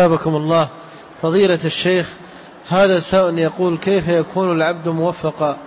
أجابكم 0.00 0.36
الله 0.36 0.68
فضيلة 1.22 1.58
الشيخ 1.64 2.08
هذا 2.68 2.98
سائل 2.98 3.38
يقول 3.38 3.78
كيف 3.78 4.08
يكون 4.08 4.52
العبد 4.52 4.88
موفقا؟ 4.88 5.58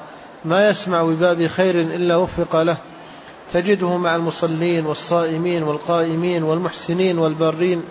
ما 0.46 0.70
يسمع 0.70 1.04
بباب 1.04 1.48
خير 1.48 1.82
إلا 1.82 2.16
وفق 2.16 2.62
له. 2.62 2.78
تجده 3.54 3.98
مع 3.98 4.16
المصلين 4.16 4.86
والصائمين 4.86 5.64
والقائمين 5.64 6.44
والمحسنين 6.44 7.20
والبارين 7.20 7.84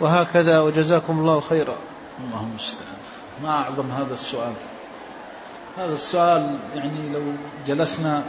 وهكذا 0.00 0.60
وجزاكم 0.60 1.18
الله 1.18 1.40
خيرا. 1.40 1.74
اللهم 2.20 2.50
المستعان 2.50 2.96
ما 3.42 3.50
أعظم 3.50 3.90
هذا 3.90 4.12
السؤال؟ 4.12 4.52
هذا 5.78 5.92
السؤال 5.92 6.58
يعني 6.74 7.12
لو 7.12 7.22
جلسنا 7.66 8.22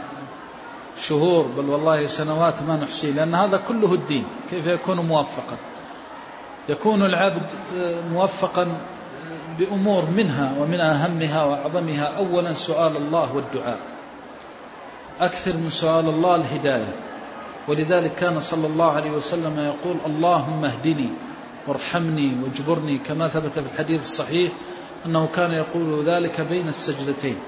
شهور 0.98 1.46
بل 1.46 1.70
والله 1.70 2.06
سنوات 2.06 2.62
ما 2.62 2.76
نحصيه 2.76 3.10
لأن 3.10 3.34
هذا 3.34 3.56
كله 3.56 3.94
الدين. 3.94 4.24
كيف 4.50 4.66
يكون 4.66 5.00
موفقا؟ 5.00 5.56
يكون 6.68 7.02
العبد 7.02 7.42
موفقا 8.12 8.68
بأمور 9.58 10.04
منها 10.16 10.54
ومن 10.60 10.80
أهمها 10.80 11.44
وأعظمها. 11.44 12.04
أولا 12.18 12.52
سؤال 12.52 12.96
الله 12.96 13.36
والدعاء. 13.36 13.78
أكثر 15.20 15.56
من 15.56 15.70
سؤال 15.70 16.08
الله 16.08 16.34
الهداية. 16.34 16.94
ولذلك 17.68 18.14
كان 18.14 18.40
صلى 18.40 18.66
الله 18.66 18.92
عليه 18.92 19.10
وسلم 19.10 19.58
يقول 19.58 19.96
اللهم 20.06 20.64
اهدني 20.64 21.08
وارحمني 21.66 22.42
واجبرني 22.42 22.98
كما 22.98 23.28
ثبت 23.28 23.58
في 23.58 23.66
الحديث 23.72 24.00
الصحيح 24.00 24.52
أنه 25.06 25.28
كان 25.34 25.50
يقول 25.50 26.04
ذلك 26.04 26.40
بين 26.40 26.68
السجدتين. 26.68 27.38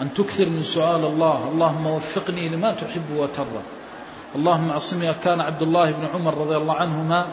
أن 0.00 0.14
تكثر 0.14 0.46
من 0.46 0.62
سؤال 0.62 1.04
الله. 1.04 1.48
اللهم 1.48 1.86
وفقني 1.86 2.48
لما 2.48 2.72
تحب 2.72 3.10
وترضى. 3.16 3.62
اللهم 4.36 4.70
اعصمني. 4.70 5.14
كان 5.24 5.40
عبد 5.40 5.62
الله 5.62 5.90
بن 5.90 6.04
عمر 6.14 6.38
رضي 6.38 6.56
الله 6.56 6.74
عنهما 6.74 7.26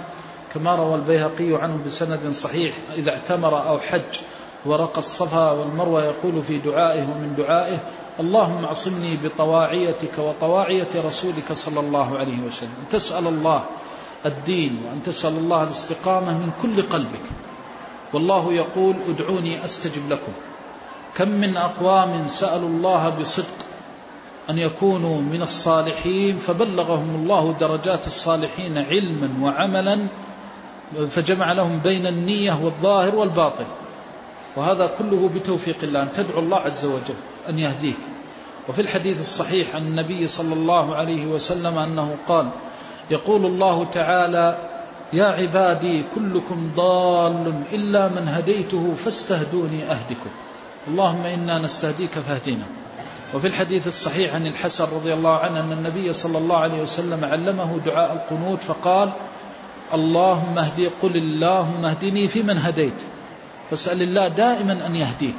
كما 0.53 0.75
روى 0.75 0.95
البيهقي 0.95 1.55
عنه 1.63 1.83
بسند 1.85 2.29
صحيح 2.31 2.73
إذا 2.95 3.11
اعتمر 3.11 3.67
أو 3.67 3.79
حج 3.79 4.19
ورقى 4.65 4.97
الصفا 4.97 5.51
والمروة 5.51 6.03
يقول 6.03 6.43
في 6.43 6.57
دعائه 6.57 7.03
ومن 7.03 7.35
دعائه 7.37 7.79
اللهم 8.19 8.65
اعصمني 8.65 9.17
بطواعيتك 9.23 10.19
وطواعية 10.19 10.87
رسولك 10.95 11.53
صلى 11.53 11.79
الله 11.79 12.17
عليه 12.17 12.39
وسلم. 12.39 12.73
أن 12.83 12.89
تسأل 12.91 13.27
الله 13.27 13.63
الدين 14.25 14.81
وأن 14.85 15.03
تسأل 15.03 15.31
الله 15.31 15.63
الاستقامة 15.63 16.37
من 16.37 16.51
كل 16.61 16.81
قلبك. 16.81 17.25
والله 18.13 18.53
يقول 18.53 18.95
ادعوني 19.09 19.65
أستجب 19.65 20.09
لكم. 20.09 20.31
كم 21.15 21.29
من 21.29 21.57
أقوام 21.57 22.27
سألوا 22.27 22.69
الله 22.69 23.09
بصدق 23.09 23.57
أن 24.49 24.57
يكونوا 24.57 25.21
من 25.21 25.41
الصالحين 25.41 26.37
فبلغهم 26.37 27.15
الله 27.15 27.53
درجات 27.59 28.07
الصالحين 28.07 28.77
علما 28.77 29.29
وعملا 29.41 30.07
فجمع 31.09 31.53
لهم 31.53 31.79
بين 31.79 32.07
النية 32.07 32.53
والظاهر 32.63 33.15
والباطن. 33.15 33.65
وهذا 34.55 34.91
كله 34.99 35.29
بتوفيق 35.35 35.77
الله 35.83 36.03
أن 36.03 36.09
تدعو 36.15 36.39
الله 36.39 36.57
عز 36.57 36.85
وجل 36.85 37.19
أن 37.49 37.59
يهديك. 37.59 37.97
وفي 38.69 38.81
الحديث 38.81 39.19
الصحيح 39.19 39.75
عن 39.75 39.81
النبي 39.81 40.27
صلى 40.27 40.53
الله 40.53 40.95
عليه 40.95 41.25
وسلم 41.25 41.77
أنه 41.77 42.15
قال 42.27 42.49
يقول 43.11 43.45
الله 43.45 43.83
تعالى 43.83 44.57
يا 45.13 45.25
عبادي 45.25 46.03
كلكم 46.15 46.71
ضال 46.75 47.53
إلا 47.73 48.07
من 48.07 48.27
هديته 48.27 48.93
فاستهدوني 48.95 49.83
أهدكم. 49.83 50.29
اللهم 50.87 51.25
إنا 51.25 51.59
نستهديك 51.59 52.09
فاهدنا 52.09 52.65
وفي 53.33 53.47
الحديث 53.47 53.87
الصحيح 53.87 54.35
عن 54.35 54.47
الحسن 54.47 54.83
رضي 54.83 55.13
الله 55.13 55.37
عنه 55.37 55.59
أن 55.59 55.71
النبي 55.71 56.13
صلى 56.13 56.37
الله 56.37 56.57
عليه 56.57 56.81
وسلم 56.81 57.25
علمه 57.25 57.79
دعاء 57.85 58.13
القنوت 58.13 58.59
فقال 58.59 59.09
اللهم 59.93 60.57
اهدي 60.57 60.87
قل 61.01 61.17
اللهم 61.17 61.85
اهدني 61.85 62.27
فيمن 62.27 62.57
هديت. 62.57 62.93
فاسأل 63.69 64.01
الله 64.01 64.27
دائما 64.27 64.85
أن 64.85 64.95
يهديك. 64.95 65.37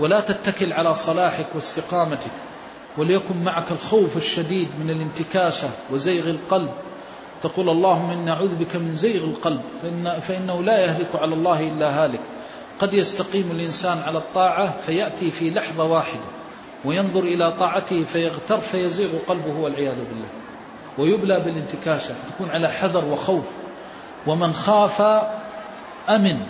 ولا 0.00 0.20
تتكل 0.20 0.72
على 0.72 0.94
صلاحك 0.94 1.46
واستقامتك. 1.54 2.30
وليكن 2.98 3.44
معك 3.44 3.70
الخوف 3.70 4.16
الشديد 4.16 4.68
من 4.80 4.90
الانتكاسة 4.90 5.70
وزيغ 5.90 6.30
القلب. 6.30 6.70
تقول 7.42 7.70
اللهم 7.70 8.10
إنا 8.10 8.32
أعوذ 8.32 8.54
بك 8.54 8.76
من 8.76 8.92
زيغ 8.92 9.24
القلب. 9.24 9.62
فإن 9.82 10.20
فإنه 10.20 10.62
لا 10.62 10.78
يهلك 10.78 11.10
على 11.14 11.34
الله 11.34 11.68
إلا 11.68 12.04
هالك. 12.04 12.20
قد 12.78 12.94
يستقيم 12.94 13.50
الإنسان 13.50 13.98
على 13.98 14.18
الطاعة 14.18 14.80
فيأتي 14.86 15.30
في 15.30 15.50
لحظة 15.50 15.84
واحدة. 15.84 16.28
وينظر 16.84 17.20
إلى 17.20 17.52
طاعته 17.52 18.04
فيغتر 18.04 18.60
فيزيغ 18.60 19.08
قلبه 19.28 19.60
والعياذ 19.60 19.96
بالله. 19.96 20.28
ويبلى 20.98 21.40
بالانتكاسة 21.40 22.14
فتكون 22.14 22.50
على 22.50 22.68
حذر 22.68 23.04
وخوف. 23.04 23.44
ومن 24.26 24.52
خاف 24.52 25.00
أمن 26.08 26.40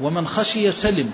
ومن 0.00 0.26
خشي 0.26 0.72
سلم. 0.72 1.10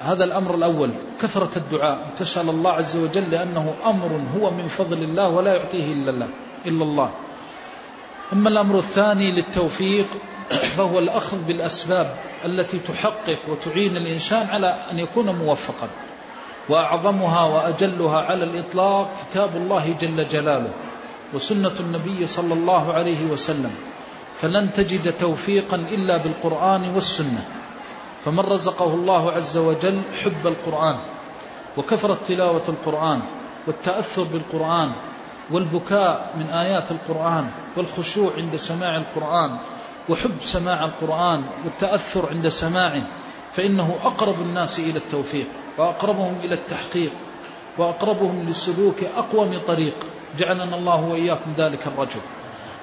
هذا 0.00 0.24
الأمر 0.24 0.54
الأول 0.54 0.90
كثرة 1.22 1.58
الدعاء. 1.58 2.10
تسأل 2.16 2.48
الله 2.48 2.72
عز 2.72 2.96
وجل 2.96 3.30
لأنه 3.30 3.74
أمر 3.86 4.20
هو 4.36 4.50
من 4.50 4.68
فضل 4.68 5.02
الله 5.02 5.28
ولا 5.28 5.54
يعطيه 5.54 5.92
إلا 5.92 6.10
الله 6.10 6.28
إلا 6.66 6.82
الله. 6.84 7.10
أما 8.32 8.48
الأمر 8.48 8.78
الثاني 8.78 9.32
للتوفيق 9.32 10.06
فهو 10.76 10.98
الأخذ 10.98 11.44
بالأسباب 11.44 12.16
التي 12.44 12.78
تحقق 12.78 13.38
وتعين 13.48 13.96
الإنسان 13.96 14.46
على 14.46 14.68
أن 14.90 14.98
يكون 14.98 15.30
موفقا. 15.30 15.88
وأعظمها 16.68 17.44
وأجلها 17.44 18.20
على 18.20 18.44
الإطلاق 18.44 19.10
كتاب 19.30 19.56
الله 19.56 19.94
جل 20.00 20.28
جلاله. 20.28 20.70
وسنة 21.34 21.74
النبي 21.80 22.26
صلى 22.26 22.54
الله 22.54 22.92
عليه 22.92 23.26
وسلم 23.26 23.74
فلن 24.36 24.72
تجد 24.72 25.16
توفيقا 25.18 25.76
إلا 25.76 26.16
بالقرآن 26.16 26.94
والسنة. 26.94 27.44
فمن 28.24 28.40
رزقه 28.40 28.94
الله 28.94 29.32
عز 29.32 29.56
وجل 29.56 30.02
حب 30.24 30.46
القرآن 30.46 30.96
وكثرة 31.76 32.18
تلاوة 32.28 32.62
القرآن 32.68 33.20
والتأثر 33.66 34.22
بالقرآن 34.22 34.92
والبكاء 35.50 36.32
من 36.38 36.46
آيات 36.50 36.90
القرآن 36.90 37.50
والخشوع 37.76 38.32
عند 38.36 38.56
سماع 38.56 38.96
القرآن 38.96 39.58
وحب 40.08 40.36
سماع 40.40 40.84
القرآن 40.84 41.44
والتأثر 41.64 42.28
عند 42.28 42.48
سماعه 42.48 43.02
فإنه 43.52 43.98
أقرب 44.04 44.40
الناس 44.40 44.78
إلى 44.78 44.98
التوفيق 44.98 45.46
وأقربهم 45.78 46.36
إلى 46.44 46.54
التحقيق 46.54 47.12
وأقربهم 47.78 48.48
لسلوك 48.48 49.04
أقوم 49.16 49.58
طريق. 49.66 49.94
جعلنا 50.38 50.76
الله 50.76 51.00
وإياكم 51.00 51.52
ذلك 51.56 51.86
الرجل. 51.86 52.20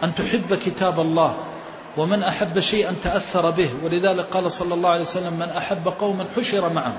أن 0.04 0.16
تحب 0.16 0.56
كتاب 0.56 1.00
الله 1.00 1.38
ومن 1.98 2.24
أحب 2.24 2.60
شيئا 2.60 2.96
تأثر 3.04 3.50
به. 3.50 3.70
ولذلك 3.84 4.26
قال 4.26 4.52
صلى 4.52 4.74
الله 4.74 4.90
عليه 4.90 5.02
وسلم 5.02 5.34
من 5.34 5.50
أحب 5.50 5.88
قوما 5.88 6.28
حشر 6.36 6.74
معهم. 6.74 6.98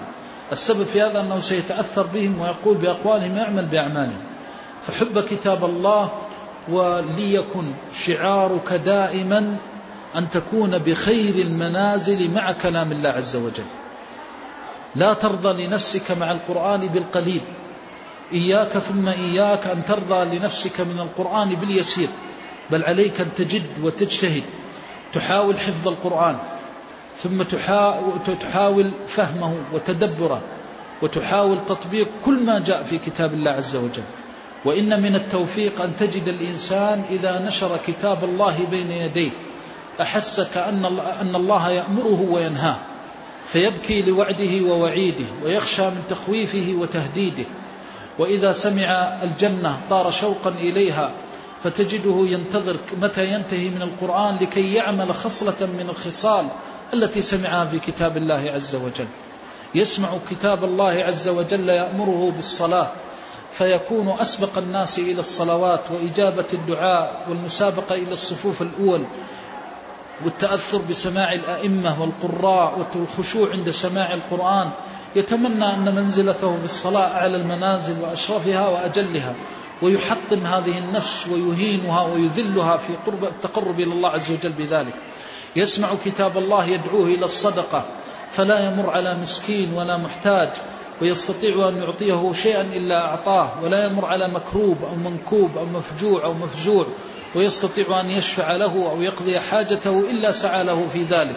السبب 0.53 0.83
في 0.83 1.03
هذا 1.03 1.21
أنه 1.21 1.39
سيتأثر 1.39 2.03
بهم 2.03 2.41
ويقول 2.41 2.77
بأقوالهم 2.77 3.37
يعمل 3.37 3.67
بأعمالهم. 3.67 4.23
فحب 4.83 5.21
كتاب 5.21 5.65
الله 5.65 6.13
وليكن 6.69 7.65
شعارك 7.93 8.73
دائما 8.73 9.57
أن 10.17 10.31
تكون 10.31 10.79
بخير 10.79 11.35
المنازل 11.35 12.31
مع 12.31 12.53
كلام 12.53 12.93
الله 12.93 13.11
عز 13.11 13.37
وجل. 13.37 13.65
لا 14.95 15.13
ترضى 15.13 15.67
لنفسك 15.67 16.11
مع 16.11 16.31
القرآن 16.31 16.87
بالقليل. 16.87 17.41
إياك 18.33 18.79
ثم 18.79 19.09
إياك 19.09 19.67
أن 19.67 19.85
ترضى 19.85 20.39
لنفسك 20.39 20.81
من 20.81 21.01
القرآن 21.01 21.49
باليسير 21.55 22.09
بل 22.71 22.85
عليك 22.85 23.21
أن 23.21 23.35
تجد 23.37 23.63
وتجتهد 23.83 24.43
تحاول 25.13 25.61
حفظ 25.61 25.89
القرآن 25.89 26.37
ثم 27.17 27.43
تحاول 28.41 28.93
فهمه 29.07 29.57
وتدبره 29.73 30.43
وتحاول 31.03 31.65
تطبيق 31.67 32.09
كل 32.25 32.45
ما 32.45 32.59
جاء 32.59 32.83
في 32.83 32.99
كتاب 32.99 33.35
الله 33.35 33.51
عز 33.51 33.77
وجل. 33.77 34.03
وإن 34.65 35.03
من 35.03 35.15
التوفيق 35.15 35.83
أن 35.83 35.97
تجد 35.97 36.29
الإنسان 36.29 37.05
إذا 37.11 37.39
نشر 37.39 37.79
كتاب 37.87 38.25
الله 38.25 38.67
بين 38.71 38.91
يديه 38.91 39.31
أحس 40.01 40.41
كأن 40.55 40.85
أن 41.21 41.37
الله 41.37 41.71
يأمره 41.71 42.27
وينهاه 42.31 42.77
فيبكي 43.47 44.03
لوعده 44.03 44.63
ووعيده 44.63 45.25
ويخشى 45.45 45.83
من 45.83 46.03
تخويفه 46.11 46.75
وتهديده. 46.79 47.45
وإذا 48.19 48.53
سمع 48.53 48.93
الجنة 49.23 49.81
طار 49.91 50.11
شوقا 50.11 50.51
إليها 50.51 51.11
فتجده 51.63 52.17
ينتظر 52.27 52.81
متى 53.01 53.27
ينتهي 53.27 53.69
من 53.69 53.83
القرآن 53.83 54.37
لكي 54.37 54.75
يعمل 54.75 55.15
خصلة 55.15 55.67
من 55.67 55.89
الخصال 55.89 56.49
التي 56.95 57.23
سمعها 57.23 57.65
في 57.65 57.79
كتاب 57.79 58.17
الله 58.17 58.51
عز 58.51 58.75
وجل. 58.75 59.09
يسمع 59.75 60.09
كتاب 60.31 60.65
الله 60.65 61.05
عز 61.05 61.29
وجل 61.29 61.69
يأمره 61.69 62.31
بالصلاة 62.31 62.91
فيكون 63.53 64.09
أسبق 64.09 64.59
الناس 64.59 64.99
إلى 64.99 65.21
الصلوات 65.21 65.81
وإجابة 65.91 66.47
الدعاء 66.53 67.27
والمسابقة 67.29 67.95
إلى 67.95 68.13
الصفوف 68.13 68.63
الأول 68.63 69.05
والتأثر 70.25 70.79
بسماع 70.79 71.33
الأئمة 71.33 72.01
والقراء 72.01 72.87
والخشوع 72.95 73.51
عند 73.53 73.71
سماع 73.71 74.15
القرآن 74.15 74.71
يتمنى 75.17 75.75
أن 75.75 75.95
منزلته 75.95 76.57
في 76.57 76.65
الصلاة 76.65 77.07
أعلى 77.07 77.37
المنازل 77.37 78.01
وأشرفها 78.01 78.69
وأجلها 78.69 79.35
ويحطم 79.83 80.47
هذه 80.47 80.79
النفس 80.79 81.29
ويهينها 81.29 82.03
ويذلها 82.03 82.77
في 82.77 82.93
قرب 83.07 83.25
التقرب 83.25 83.81
إلى 83.81 83.93
الله 83.93 84.09
عز 84.09 84.33
وجل 84.33 84.53
بذلك. 84.53 84.95
يسمع 85.57 85.89
كتاب 86.05 86.39
الله 86.39 86.65
يدعوه 86.65 87.07
إلى 87.07 87.25
الصدقة 87.25 87.85
فلا 88.31 88.67
يمر 88.67 88.91
على 88.91 89.15
مسكين 89.15 89.73
ولا 89.75 89.97
محتاج 89.97 90.53
ويستطيع 91.03 91.69
أن 91.69 91.77
يعطيه 91.77 92.33
شيئا 92.33 92.61
إلا 92.61 93.07
أعطاه 93.07 93.49
ولا 93.63 93.87
يمر 93.87 94.05
على 94.05 94.29
مكروب 94.29 94.85
أو 94.85 94.95
منكوب 94.95 95.59
أو 95.59 95.65
مفجوع 95.65 96.25
أو 96.25 96.33
مفجوع 96.33 96.87
ويستطيع 97.35 98.01
أن 98.01 98.11
يشفع 98.11 98.57
له 98.57 98.91
أو 98.91 99.03
يقضي 99.03 99.41
حاجته 99.41 100.11
إلا 100.11 100.31
سعى 100.31 100.65
له 100.65 100.89
في 100.93 101.03
ذلك. 101.03 101.37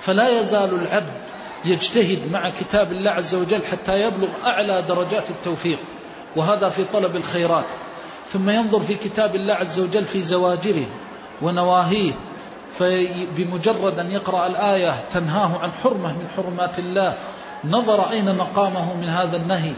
فلا 0.00 0.38
يزال 0.38 0.74
العبد 0.74 1.29
يجتهد 1.64 2.32
مع 2.32 2.50
كتاب 2.50 2.92
الله 2.92 3.10
عز 3.10 3.34
وجل 3.34 3.64
حتى 3.64 4.02
يبلغ 4.02 4.28
أعلى 4.46 4.82
درجات 4.82 5.30
التوفيق 5.30 5.78
وهذا 6.36 6.68
في 6.68 6.84
طلب 6.84 7.16
الخيرات. 7.16 7.64
ثم 8.28 8.50
ينظر 8.50 8.80
في 8.80 8.94
كتاب 8.94 9.34
الله 9.34 9.54
عز 9.54 9.80
وجل 9.80 10.04
في 10.04 10.22
زواجره 10.22 10.86
ونواهيه 11.42 12.12
فبمجرد 12.72 13.98
أن 13.98 14.10
يقرأ 14.10 14.46
الآية 14.46 14.94
تنهاه 15.12 15.58
عن 15.58 15.72
حرمة 15.72 16.12
من 16.12 16.28
حرمات 16.36 16.78
الله 16.78 17.14
نظر 17.64 18.10
أين 18.10 18.36
مقامه 18.36 18.94
من 18.94 19.08
هذا 19.08 19.36
النهي 19.36 19.72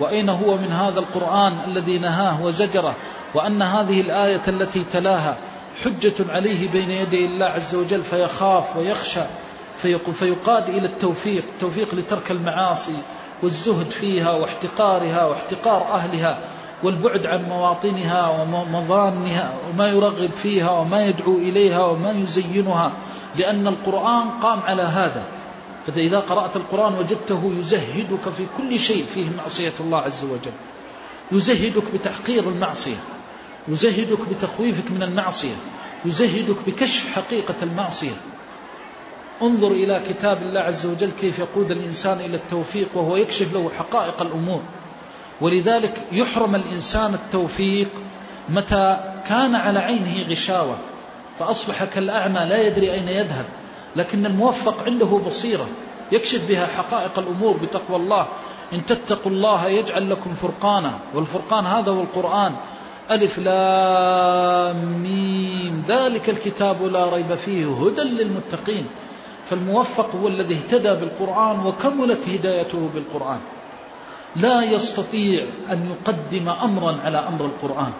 وأين 0.00 0.28
هو 0.28 0.56
من 0.56 0.72
هذا 0.72 1.00
القرآن 1.00 1.64
الذي 1.64 1.98
نهاه 1.98 2.42
وزجره 2.42 2.94
وأن 3.34 3.62
هذه 3.62 4.00
الآية 4.00 4.42
التي 4.48 4.84
تلاها 4.92 5.36
حجة 5.84 6.14
عليه 6.28 6.68
بين 6.68 6.90
يدي 6.90 7.24
الله 7.24 7.46
عز 7.46 7.74
وجل 7.74 8.02
فيخاف 8.02 8.76
ويخشى. 8.76 9.22
فيقاد 10.12 10.68
إلى 10.68 10.86
التوفيق 10.86 11.44
التوفيق 11.54 11.94
لترك 11.94 12.30
المعاصي 12.30 12.96
والزهد 13.42 13.90
فيها 13.90 14.32
واحتقارها 14.32 15.24
واحتقار 15.26 15.94
أهلها 15.94 16.38
والبعد 16.82 17.26
عن 17.26 17.42
مواطنها 17.42 18.28
ومظانها 18.28 19.54
وما 19.68 19.88
يرغب 19.88 20.30
فيها 20.32 20.70
وما 20.70 21.06
يدعو 21.06 21.36
إليها 21.36 21.84
وما 21.84 22.10
يزينها 22.10 22.92
لأن 23.38 23.66
القرآن 23.66 24.30
قام 24.42 24.60
على 24.60 24.82
هذا. 24.82 25.22
فإذا 25.86 26.20
قرأت 26.20 26.56
القرآن 26.56 26.94
وجدته 26.94 27.52
يزهدك 27.58 28.28
في 28.36 28.46
كل 28.58 28.78
شيء 28.78 29.04
فيه 29.06 29.30
معصية 29.30 29.72
الله 29.80 29.98
عز 29.98 30.24
وجل. 30.24 30.52
يزهدك 31.32 31.84
بتحقير 31.94 32.48
المعصية 32.48 32.96
يزهدك 33.68 34.18
بتخويفك 34.30 34.90
من 34.90 35.02
المعصية 35.02 35.54
يزهدك 36.04 36.56
بكشف 36.66 37.14
حقيقة 37.14 37.54
المعصية. 37.62 38.16
انظر 39.42 39.70
إلى 39.70 40.02
كتاب 40.08 40.42
الله 40.42 40.60
عز 40.60 40.86
وجل 40.86 41.10
كيف 41.10 41.38
يقود 41.38 41.70
الإنسان 41.70 42.20
إلى 42.20 42.36
التوفيق 42.36 42.88
وهو 42.94 43.16
يكشف 43.16 43.54
له 43.54 43.70
حقائق 43.78 44.22
الأمور. 44.22 44.62
ولذلك 45.40 45.94
يحرم 46.12 46.54
الإنسان 46.54 47.14
التوفيق 47.14 47.88
متى 48.48 49.14
كان 49.28 49.54
على 49.54 49.78
عينه 49.78 50.26
غشاوة 50.30 50.76
فأصبح 51.38 51.84
كالأعمى 51.84 52.40
لا 52.40 52.66
يدري 52.66 52.92
أين 52.92 53.08
يذهب 53.08 53.44
لكن 53.96 54.26
الموفق 54.26 54.84
عنده 54.86 55.20
بصيرة 55.26 55.68
يكشف 56.12 56.48
بها 56.48 56.66
حقائق 56.66 57.18
الأمور 57.18 57.56
بتقوى 57.56 57.96
الله. 57.96 58.26
إن 58.72 58.86
تتقوا 58.86 59.32
الله 59.32 59.66
يجعل 59.66 60.10
لكم 60.10 60.34
فرقانا 60.34 60.98
والفرقان 61.14 61.66
هذا 61.66 61.92
هو 61.92 62.00
القرآن. 62.00 62.56
ألف 63.10 63.38
لام 63.38 65.02
ميم. 65.02 65.84
ذلك 65.88 66.30
الكتاب 66.30 66.82
لا 66.82 67.08
ريب 67.08 67.34
فيه 67.34 67.66
هدى 67.66 68.02
للمتقين. 68.02 68.86
فالموفق 69.46 70.14
هو 70.14 70.28
الذي 70.28 70.54
اهتدى 70.54 70.94
بالقرآن 70.94 71.66
وكملت 71.66 72.28
هدايته 72.28 72.90
بالقرآن. 72.94 73.38
لا 74.36 74.62
يستطيع 74.62 75.44
أن 75.70 75.90
يقدم 75.90 76.48
أمرا 76.48 77.00
على 77.04 77.18
أمر 77.18 77.44
القرآن. 77.44 77.92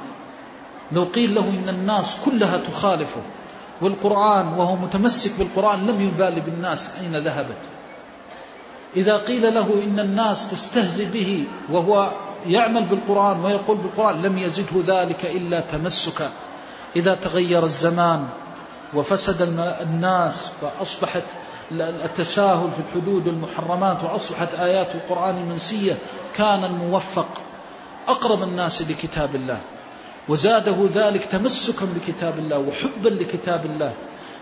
لو 0.92 1.04
قيل 1.04 1.34
له 1.34 1.48
إن 1.48 1.68
الناس 1.68 2.16
كلها 2.24 2.56
تخالفه 2.56 3.20
والقرآن 3.80 4.46
وهو 4.46 4.76
متمسك 4.76 5.38
بالقرآن 5.38 5.86
لم 5.86 6.00
يبالي 6.00 6.40
بالناس 6.40 6.94
أين 7.00 7.16
ذهبت. 7.16 7.62
إذا 8.96 9.16
قيل 9.16 9.54
له 9.54 9.82
إن 9.84 10.00
الناس 10.00 10.50
تستهزئ 10.50 11.04
به 11.04 11.44
وهو 11.72 12.10
يعمل 12.46 12.82
بالقرآن 12.84 13.44
ويقول 13.44 13.76
بالقرآن 13.76 14.22
لم 14.22 14.38
يزده 14.38 15.02
ذلك 15.02 15.26
إلا 15.26 15.60
تمسكا. 15.60 16.30
إذا 16.96 17.14
تغير 17.14 17.64
الزمان 17.64 18.28
وفسد 18.94 19.42
الناس 19.82 20.50
فأصبحت 20.60 21.24
التساهل 21.72 22.70
في 22.70 22.78
الحدود 22.88 23.26
والمحرمات 23.26 24.04
وأصبحت 24.04 24.54
آيات 24.54 24.94
القرآن 24.94 25.48
منسية 25.48 25.98
كان 26.36 26.64
الموفق 26.64 27.28
أقرب 28.08 28.42
الناس 28.42 28.82
لكتاب 28.82 29.34
الله 29.34 29.60
وزاده 30.28 30.76
ذلك 30.94 31.24
تمسكا 31.24 31.86
بكتاب 31.96 32.38
الله 32.38 32.58
وحبا 32.58 33.08
لكتاب 33.08 33.66
الله 33.66 33.94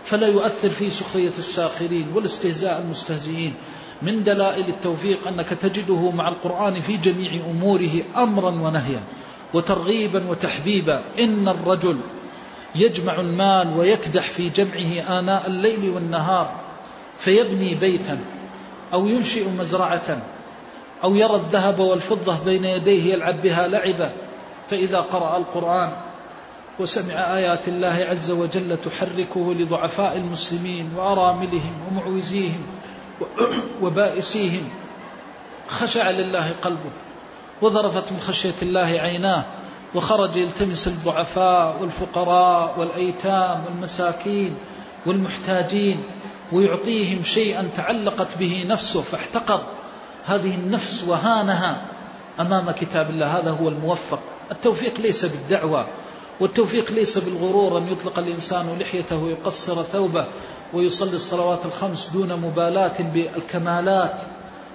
فلا 0.03 0.27
يؤثر 0.27 0.69
في 0.69 0.89
سخرية 0.89 1.33
الساخرين 1.37 2.07
والاستهزاء 2.15 2.81
المستهزئين. 2.81 3.53
من 4.01 4.23
دلائل 4.23 4.69
التوفيق 4.69 5.27
أنك 5.27 5.49
تجده 5.49 6.11
مع 6.11 6.29
القرآن 6.29 6.81
في 6.81 6.97
جميع 6.97 7.45
أموره 7.49 8.01
أمرا 8.15 8.49
ونهيا 8.49 9.03
وترغيبا 9.53 10.23
وتحبيبا. 10.29 11.03
إن 11.19 11.47
الرجل 11.47 11.97
يجمع 12.75 13.19
المال 13.19 13.77
ويكدح 13.77 14.29
في 14.29 14.49
جمعه 14.49 15.19
آناء 15.19 15.47
الليل 15.47 15.89
والنهار 15.89 16.51
فيبني 17.17 17.75
بيتا 17.75 18.19
أو 18.93 19.07
ينشئ 19.07 19.49
مزرعة 19.49 20.21
أو 21.03 21.15
يرى 21.15 21.35
الذهب 21.35 21.79
والفضة 21.79 22.39
بين 22.45 22.65
يديه 22.65 23.13
يلعب 23.13 23.41
بها 23.41 23.67
لعبة. 23.67 24.11
فإذا 24.69 24.99
قرأ 24.99 25.37
القرآن 25.37 25.95
وسمع 26.79 27.13
آيات 27.13 27.67
الله 27.67 28.07
عز 28.09 28.31
وجل 28.31 28.77
تحركه 28.77 29.53
لضعفاء 29.53 30.17
المسلمين 30.17 30.89
وأراملهم 30.95 31.73
ومعوزيهم 31.87 32.61
وبائسيهم 33.83 34.69
خشع 35.67 36.09
لله 36.09 36.51
قلبه 36.61 36.91
وذرفت 37.61 38.11
من 38.11 38.19
خشية 38.19 38.55
الله 38.61 38.99
عيناه. 38.99 39.43
وخرج 39.95 40.35
يلتمس 40.35 40.87
الضعفاء 40.87 41.77
والفقراء 41.81 42.79
والأيتام 42.79 43.65
والمساكين 43.65 44.55
والمحتاجين 45.05 46.03
ويعطيهم 46.51 47.23
شيئا 47.23 47.69
تعلقت 47.75 48.37
به 48.37 48.65
نفسه 48.67 49.01
فاحتقر. 49.01 49.61
هذه 50.25 50.55
النفس 50.55 51.03
وهانها 51.07 51.81
أمام 52.39 52.71
كتاب 52.71 53.09
الله. 53.09 53.39
هذا 53.39 53.51
هو 53.51 53.69
الموفق. 53.69 54.19
التوفيق 54.51 54.99
ليس 54.99 55.25
بالدعوة 55.25 55.87
والتوفيق 56.39 56.91
ليس 56.91 57.17
بالغرور. 57.17 57.77
أن 57.77 57.87
يطلق 57.87 58.19
الإنسان 58.19 58.79
لحيته 58.79 59.15
ويقصر 59.15 59.83
ثوبه 59.83 60.25
ويصلي 60.73 61.15
الصلوات 61.15 61.65
الخمس 61.65 62.09
دون 62.09 62.35
مبالاة 62.35 63.01
بالكمالات. 63.13 64.21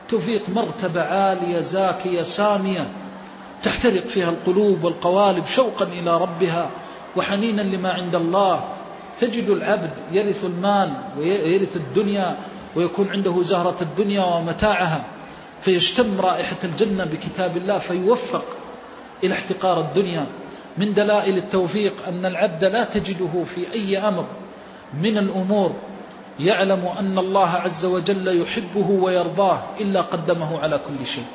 توفيق 0.09 0.49
مرتبة 0.49 1.03
عالية 1.03 1.61
زاكية 1.61 2.23
سامية. 2.23 2.91
تحترق 3.63 4.07
فيها 4.07 4.31
القلوب 4.31 4.85
والقوالب 4.85 5.47
شوقا 5.47 5.85
إلى 5.85 6.17
ربها 6.17 6.71
وحنينا 7.17 7.63
لما 7.63 7.91
عند 7.91 8.15
الله. 8.15 8.65
تجد 9.21 9.51
العبد 9.51 9.91
يرث 10.13 10.45
المال 10.45 10.93
ويرث 11.19 11.77
الدنيا 11.77 12.37
ويكون 12.77 13.11
عنده 13.11 13.43
زهرة 13.43 13.77
الدنيا 13.81 14.25
ومتاعها 14.25 15.05
فيشتم 15.61 16.21
رائحة 16.21 16.57
الجنة 16.65 17.05
بكتاب 17.05 17.57
الله 17.57 17.79
فيوفق 17.79 18.45
إلى 19.25 19.35
احتقار 19.35 19.81
الدنيا. 19.81 20.27
من 20.79 20.95
دلائل 20.95 21.37
التوفيق 21.37 21.93
أن 22.09 22.27
العبد 22.27 22.65
لا 22.65 22.85
تجده 22.85 23.45
في 23.45 23.73
أي 23.73 23.99
أمر 23.99 24.27
من 25.03 25.19
الأمور. 25.19 25.73
يعلم 26.41 26.87
أن 26.99 27.19
الله 27.19 27.49
عز 27.49 27.85
وجل 27.85 28.43
يحبه 28.43 28.91
ويرضاه 28.91 29.59
إلا 29.81 30.01
قدمه 30.01 30.59
على 30.61 30.79
كل 30.79 31.07
شيء. 31.07 31.27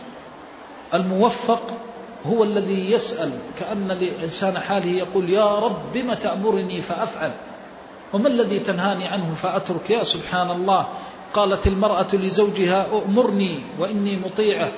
الموفق 0.93 1.61
هو 2.25 2.43
الذي 2.43 2.91
يسأل 2.91 3.31
كأن 3.59 3.87
لإنسان 3.87 4.59
حاله 4.59 4.91
يقول 4.91 5.29
يا 5.29 5.59
رب 5.59 5.93
بم 5.93 6.13
تأمرني 6.13 6.81
فأفعل؟ 6.81 7.31
وما 8.13 8.27
الذي 8.27 8.59
تنهاني 8.59 9.07
عنه 9.07 9.33
فأترك؟ 9.33 9.89
يا 9.89 10.03
سبحان 10.03 10.51
الله 10.51 10.87
قالت 11.33 11.67
المرأة 11.67 12.07
لزوجها 12.13 12.91
أؤمرني 12.91 13.59
وإني 13.79 14.17
مطيعة. 14.17 14.71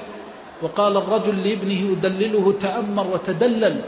وقال 0.61 0.97
الرجل 0.97 1.49
لابنه 1.49 1.91
أدلله 1.91 2.53
تأمر 2.61 3.07
وتدلل. 3.07 3.81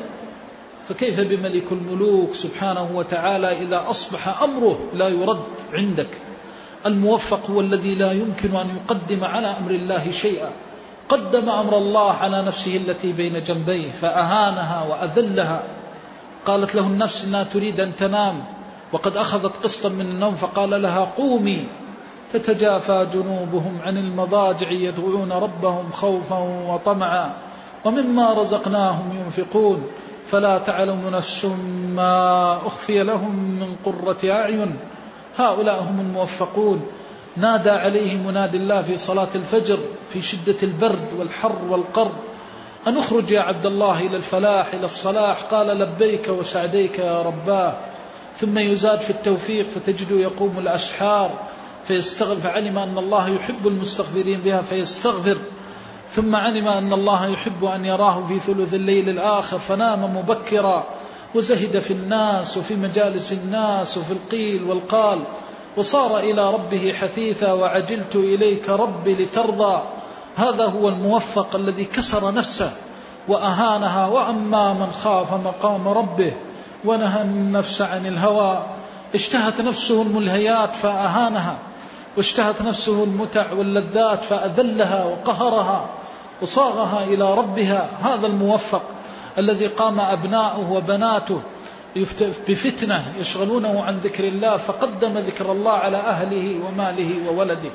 فكيف 0.90 1.20
بملك 1.20 1.72
الملوك 1.72 2.34
سبحانه 2.34 2.90
وتعالى 2.96 3.52
إذا 3.52 3.86
أصبح 3.90 4.44
أمره 4.44 4.80
لا 4.94 5.08
يرد 5.08 5.46
عندك؟ 5.74 6.10
الموفق 6.86 7.50
هو 7.52 7.62
الذي 7.62 7.96
لا 7.96 8.12
يمكن 8.12 8.56
أن 8.56 8.70
يقدم 8.70 9.24
على 9.24 9.48
أمر 9.48 9.72
الله 9.72 10.12
شيئا. 10.12 10.52
قدم 11.10 11.50
أمر 11.50 11.78
الله 11.78 12.12
على 12.12 12.42
نفسه 12.42 12.78
التي 12.78 13.12
بين 13.12 13.44
جنبيه 13.44 13.92
فأهانها 13.92 14.86
وأذلها. 14.90 15.64
قالت 16.46 16.76
له 16.76 16.82
النفس 16.82 17.26
أنها 17.26 17.44
تريد 17.44 17.80
أن 17.80 17.96
تنام 17.96 18.44
وقد 18.92 19.18
أخذت 19.18 19.64
قسطا 19.64 19.90
من 19.90 20.02
النوم 20.02 20.36
فقال 20.36 20.82
لها 20.82 21.12
قومي 21.18 21.68
تتجافى 22.34 23.08
جنوبهم 23.14 23.80
عن 23.84 23.98
المضاجع 23.98 24.72
يدعون 24.72 25.32
ربهم 25.32 25.92
خوفا 25.92 26.38
وطمعا 26.68 27.34
ومما 27.86 28.34
رزقناهم 28.34 29.18
ينفقون. 29.26 29.84
فلا 30.28 30.58
تعلم 30.58 31.10
نفس 31.10 31.46
ما 31.96 32.54
أخفي 32.68 33.04
لهم 33.04 33.36
من 33.36 33.76
قرة 33.86 34.18
أعين. 34.24 34.78
هؤلاء 35.38 35.84
هم 35.84 36.00
الموفقون. 36.00 36.82
نادى 37.40 37.70
عليه 37.70 38.18
منادي 38.18 38.58
الله 38.58 38.82
في 38.82 38.98
صلاة 38.98 39.28
الفجر 39.36 39.80
في 40.14 40.22
شدة 40.22 40.56
البرد 40.64 41.08
والحر 41.18 41.56
والقر. 41.70 42.12
أن 42.88 42.98
أخرج 42.98 43.32
يا 43.32 43.42
عبد 43.42 43.66
الله 43.66 44.06
إلى 44.06 44.18
الفلاح 44.18 44.74
إلى 44.74 44.86
الصلاح. 44.86 45.42
قال 45.42 45.68
لبيك 45.68 46.30
وسعديك 46.30 47.00
يا 47.00 47.22
رباه. 47.22 47.78
ثم 48.38 48.58
يزاد 48.58 49.00
في 49.00 49.10
التوفيق 49.10 49.70
فتجده 49.70 50.16
يقوم 50.16 50.60
الأسحار 50.60 51.32
فيستغفر. 51.86 52.42
فعلم 52.42 52.78
أن 52.78 52.98
الله 52.98 53.30
يحب 53.30 53.68
المستغفرين 53.68 54.42
بها 54.42 54.62
فيستغفر. 54.62 55.38
ثم 56.12 56.36
علم 56.36 56.68
أن 56.68 56.94
الله 56.94 57.28
يحب 57.28 57.66
أن 57.66 57.86
يراه 57.86 58.28
في 58.28 58.40
ثلث 58.40 58.74
الليل 58.74 59.10
الآخر 59.10 59.60
فنام 59.60 60.18
مبكرا. 60.18 60.88
وزهد 61.36 61.80
في 61.80 61.94
الناس 61.94 62.58
وفي 62.58 62.76
مجالس 62.76 63.34
الناس 63.34 63.98
وفي 63.98 64.12
القيل 64.12 64.64
والقال. 64.64 65.24
وصار 65.78 66.20
إلى 66.20 66.54
ربه 66.54 66.94
حثيثا 66.94 67.52
وعجلت 67.52 68.16
إليك 68.16 68.70
ربي 68.70 69.14
لترضى. 69.14 69.82
هذا 70.36 70.66
هو 70.66 70.90
الموفق 70.90 71.56
الذي 71.56 71.86
كسر 71.86 72.34
نفسه 72.34 72.72
وأهانها 73.28 74.08
وأما 74.08 74.74
من 74.74 74.92
خاف 74.92 75.34
مقام 75.34 75.88
ربه 75.88 76.34
ونهى 76.86 77.22
النفس 77.22 77.82
عن 77.82 78.06
الهوى. 78.06 78.64
اشتهت 79.16 79.62
نفسه 79.62 80.02
الملهيات 80.02 80.76
فأهانها 80.76 81.58
واشتهت 82.18 82.62
نفسه 82.62 83.04
المتع 83.04 83.54
واللذات 83.54 84.24
فأذلها 84.24 85.06
وقهرها 85.06 85.86
وصاغها 86.42 87.04
إلى 87.04 87.34
ربها. 87.34 87.90
هذا 88.02 88.28
الموفق 88.28 88.82
الذي 89.38 89.68
قام 89.68 90.00
أبناؤه 90.00 90.72
وبناته 90.72 91.42
بفتنة 92.48 93.14
يشغلونه 93.20 93.84
عن 93.84 93.98
ذكر 93.98 94.24
الله 94.24 94.58
فقدم 94.58 95.18
ذكر 95.18 95.52
الله 95.52 95.72
على 95.72 95.98
أهله 95.98 96.60
وماله 96.68 97.30
وولده. 97.30 97.70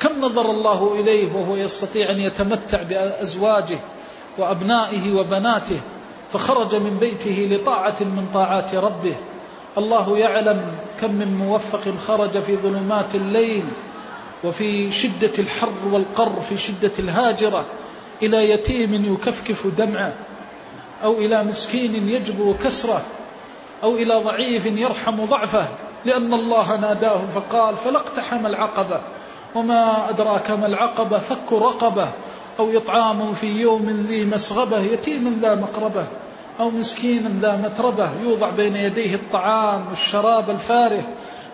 كم 0.00 0.20
نظر 0.20 0.50
الله 0.50 1.00
إليه 1.00 1.32
وهو 1.32 1.56
يستطيع 1.56 2.10
أن 2.10 2.20
يتمتع 2.20 2.82
بأزواجه 2.82 3.78
وأبنائه 4.38 5.12
وبناته 5.12 5.80
فخرج 6.32 6.74
من 6.74 6.98
بيته 6.98 7.48
لطاعة 7.50 7.96
من 8.00 8.26
طاعات 8.34 8.74
ربه. 8.74 9.14
الله 9.78 10.18
يعلم 10.18 10.62
كم 11.00 11.14
من 11.14 11.36
موفق 11.36 11.94
خرج 12.06 12.40
في 12.40 12.56
ظلمات 12.56 13.14
الليل 13.14 13.64
وفي 14.44 14.92
شدة 14.92 15.32
الحر 15.38 15.88
والقر 15.92 16.40
في 16.40 16.56
شدة 16.56 16.92
الهاجرة 16.98 17.66
إلى 18.22 18.50
يتيم 18.50 19.14
يكفكف 19.14 19.66
دمعه 19.66 20.12
أو 21.04 21.12
إلى 21.12 21.44
مسكين 21.44 22.08
يجبر 22.08 22.54
كسره. 22.64 23.04
أو 23.84 23.96
إلى 23.96 24.14
ضعيف 24.14 24.66
يرحم 24.66 25.24
ضعفه 25.24 25.68
لأن 26.04 26.34
الله 26.34 26.76
ناداه 26.76 27.20
فقال 27.34 27.76
فلاقتحم 27.76 28.46
العقبة 28.46 29.00
وما 29.54 30.10
أدراك 30.10 30.50
ما 30.50 30.66
العقبة 30.66 31.18
فك 31.18 31.52
رقبة 31.52 32.08
أو 32.58 32.76
إطعام 32.76 33.34
في 33.34 33.46
يوم 33.46 34.06
ذي 34.08 34.24
مسغبة 34.24 34.78
يتيم 34.78 35.38
ذا 35.42 35.54
مقربة 35.54 36.06
أو 36.60 36.70
مسكين 36.70 37.38
ذا 37.42 37.56
متربة 37.56 38.10
يوضع 38.22 38.50
بين 38.50 38.76
يديه 38.76 39.14
الطعام 39.14 39.88
والشراب 39.88 40.50
الفاره 40.50 41.02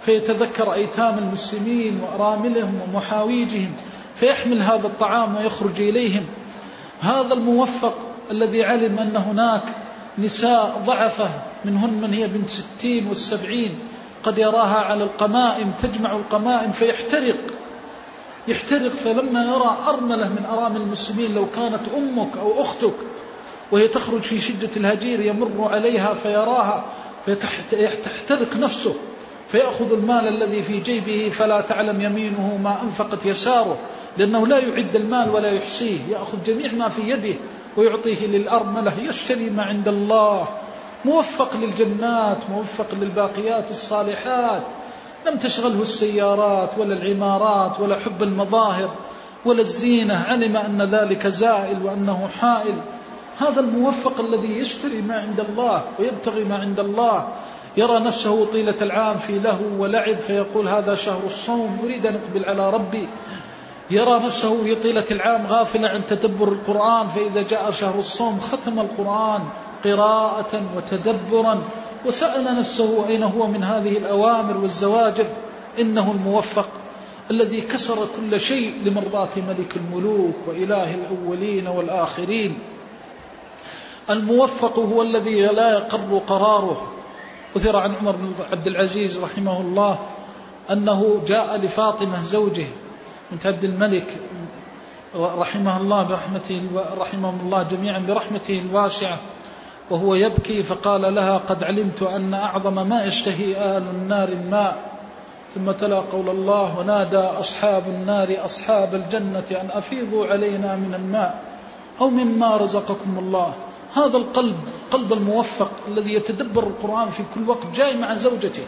فيتذكر 0.01 0.73
أيتام 0.73 1.19
المسلمين 1.19 2.01
وأراملهم 2.03 2.81
ومحاويجهم 2.83 3.73
فيحمل 4.15 4.63
هذا 4.63 4.87
الطعام 4.87 5.37
ويخرج 5.37 5.81
إليهم. 5.81 6.27
هذا 7.01 7.35
الموفق 7.35 7.95
الذي 8.31 8.65
علم 8.65 8.99
أن 8.99 9.17
هناك 9.17 9.63
نساء 10.23 10.83
ضعفة 10.87 11.31
منهن 11.65 12.00
من 12.00 12.15
هي 12.15 12.27
بنت 12.27 12.49
ستين 12.49 13.07
والسبعين 13.07 13.79
قد 14.23 14.39
يراها 14.39 14.79
على 14.79 15.05
القمائم 15.05 15.73
تجمع 15.83 16.12
القمائم 16.17 16.73
فيحترق. 16.73 17.37
يحترق 18.49 18.93
فلما 18.93 19.45
يرى 19.45 19.79
أرملة 19.87 20.29
من 20.29 20.47
أرامل 20.50 20.81
المسلمين 20.81 21.35
لو 21.35 21.47
كانت 21.57 21.81
أمك 21.97 22.37
أو 22.43 22.62
أختك 22.62 22.95
وهي 23.73 23.89
تخرج 23.89 24.21
في 24.21 24.41
شدة 24.41 24.71
الهجير 24.77 25.21
يمر 25.21 25.69
عليها 25.73 26.15
فيراها 26.15 26.85
فتحترق 27.27 28.57
نفسه 28.57 28.95
فيأخذ 29.49 29.93
المال 29.93 30.29
الذي 30.29 30.62
في 30.62 30.81
جيبه 30.81 31.29
فلا 31.29 31.61
تعلم 31.61 32.00
يمينه 32.00 32.59
ما 32.65 32.83
أنفقت 32.83 33.27
يساره 33.27 33.79
لأنه 34.17 34.47
لا 34.47 34.59
يعد 34.59 34.97
المال 34.97 35.31
ولا 35.31 35.50
يحصيه 35.50 35.99
يأخذ 36.11 36.39
جميع 36.47 36.73
ما 36.73 36.89
في 36.89 37.00
يده 37.00 37.35
ويعطيه 37.77 38.27
للأرملة 38.27 38.93
يشتري 39.00 39.50
ما 39.50 39.62
عند 39.62 39.89
الله. 39.89 40.49
موفق 41.05 41.57
للجنات 41.57 42.39
موفق 42.50 42.87
للباقيات 43.00 43.71
الصالحات. 43.71 44.62
لم 45.27 45.37
تشغله 45.37 45.83
السيارات 45.83 46.79
ولا 46.79 46.95
العمارات 46.95 47.81
ولا 47.81 47.99
حب 47.99 48.23
المظاهر 48.23 48.91
ولا 49.45 49.61
الزينة. 49.61 50.15
علم 50.15 50.57
أن 50.57 50.83
ذلك 50.83 51.27
زائل 51.27 51.83
وأنه 51.83 52.29
حائل. 52.41 52.75
هذا 53.39 53.61
الموفق 53.61 54.21
الذي 54.21 54.59
يشتري 54.59 55.03
ما 55.03 55.15
عند 55.15 55.41
الله 55.41 55.85
ويبتغي 55.99 56.45
ما 56.45 56.57
عند 56.57 56.81
الله. 56.81 57.29
يرى 57.77 57.99
نفسه 57.99 58.45
طيلة 58.53 58.77
العام 58.83 59.19
في 59.19 59.39
له 59.39 59.61
ولعب 59.79 60.19
فيقول 60.19 60.69
هذا 60.69 60.95
شهر 60.95 61.21
الصوم 61.27 61.79
أريد 61.85 62.07
أن 62.07 62.15
أقبل 62.15 62.45
على 62.45 62.71
ربي. 62.71 63.09
يرى 63.90 64.18
نفسه 64.18 64.62
في 64.62 64.75
طيلة 64.75 65.04
العام 65.11 65.47
غافلا 65.47 65.88
عن 65.88 66.06
تدبر 66.06 66.49
القرآن 66.49 67.09
فإذا 67.09 67.42
جاء 67.42 67.70
شهر 67.70 67.99
الصوم 67.99 68.40
ختم 68.40 68.80
القرآن 68.80 69.42
قراءة 69.85 70.62
وتدبرا 70.76 71.62
وسأل 72.06 72.56
نفسه 72.59 73.09
أين 73.09 73.23
هو 73.23 73.47
من 73.47 73.64
هذه 73.64 73.99
الأوامر 73.99 74.56
والزواجر؟ 74.56 75.26
إنه 75.80 76.11
الموفق 76.11 76.68
الذي 77.30 77.61
كسر 77.61 78.09
كل 78.16 78.40
شيء 78.40 78.73
لمرضاة 78.85 79.28
ملك 79.37 79.76
الملوك 79.76 80.35
وإله 80.47 80.94
الأولين 80.94 81.68
والآخرين. 81.68 82.59
الموفق 84.11 84.78
هو 84.78 85.02
الذي 85.02 85.47
لا 85.47 85.73
يقر 85.73 86.18
قراره. 86.26 86.92
أثر 87.56 87.76
عن 87.76 87.94
عمر 87.94 88.16
بن 88.16 88.32
عبد 88.52 88.66
العزيز 88.66 89.18
رحمه 89.18 89.61
الله 89.61 89.99
أنه 90.70 91.23
جاء 91.26 91.56
لفاطمة 91.56 92.23
زوجه 92.23 92.66
بنت 93.33 93.47
عبد 93.47 93.65
الملك 93.65 94.07
رحمه 95.15 95.81
الله 95.81 96.03
برحمته 96.03 96.63
رحمهم 96.99 97.41
الله 97.41 97.63
جميعا 97.63 97.99
برحمته 97.99 98.59
الواسعة 98.59 99.19
وهو 99.91 100.15
يبكي 100.15 100.63
فقال 100.63 101.15
لها 101.15 101.39
قد 101.39 101.65
علمت 101.65 102.03
أن 102.03 102.35
أعظم 102.35 102.89
ما 102.89 103.05
يشتهي 103.05 103.57
أهل 103.57 103.83
النار 103.83 104.29
الماء. 104.29 104.91
ثم 105.55 105.71
تلا 105.71 106.01
قول 106.01 106.29
الله 106.29 106.79
ونادى 106.79 107.17
أصحاب 107.17 107.89
النار 107.89 108.45
أصحاب 108.45 108.95
الجنة 108.95 109.45
أن 109.51 109.69
أفيضوا 109.71 110.27
علينا 110.27 110.77
من 110.77 110.95
الماء 110.95 111.43
أو 112.01 112.11
مما 112.11 112.57
رزقكم 112.57 113.19
الله. 113.19 113.55
هذا 113.95 114.17
القلب 114.17 114.57
قلب 114.91 115.13
الموفق 115.13 115.71
الذي 115.89 116.15
يتدبر 116.15 116.63
القرآن 116.63 117.11
في 117.11 117.23
كل 117.35 117.49
وقت 117.49 117.67
جاي 117.75 117.97
مع 117.97 118.15
زوجته. 118.15 118.67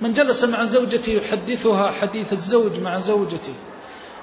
من 0.00 0.12
جلس 0.12 0.44
مع 0.44 0.64
زوجته 0.64 1.10
يحدثها 1.10 1.90
حديث 1.90 2.32
الزوج 2.32 2.80
مع 2.80 2.98
زوجته. 2.98 3.54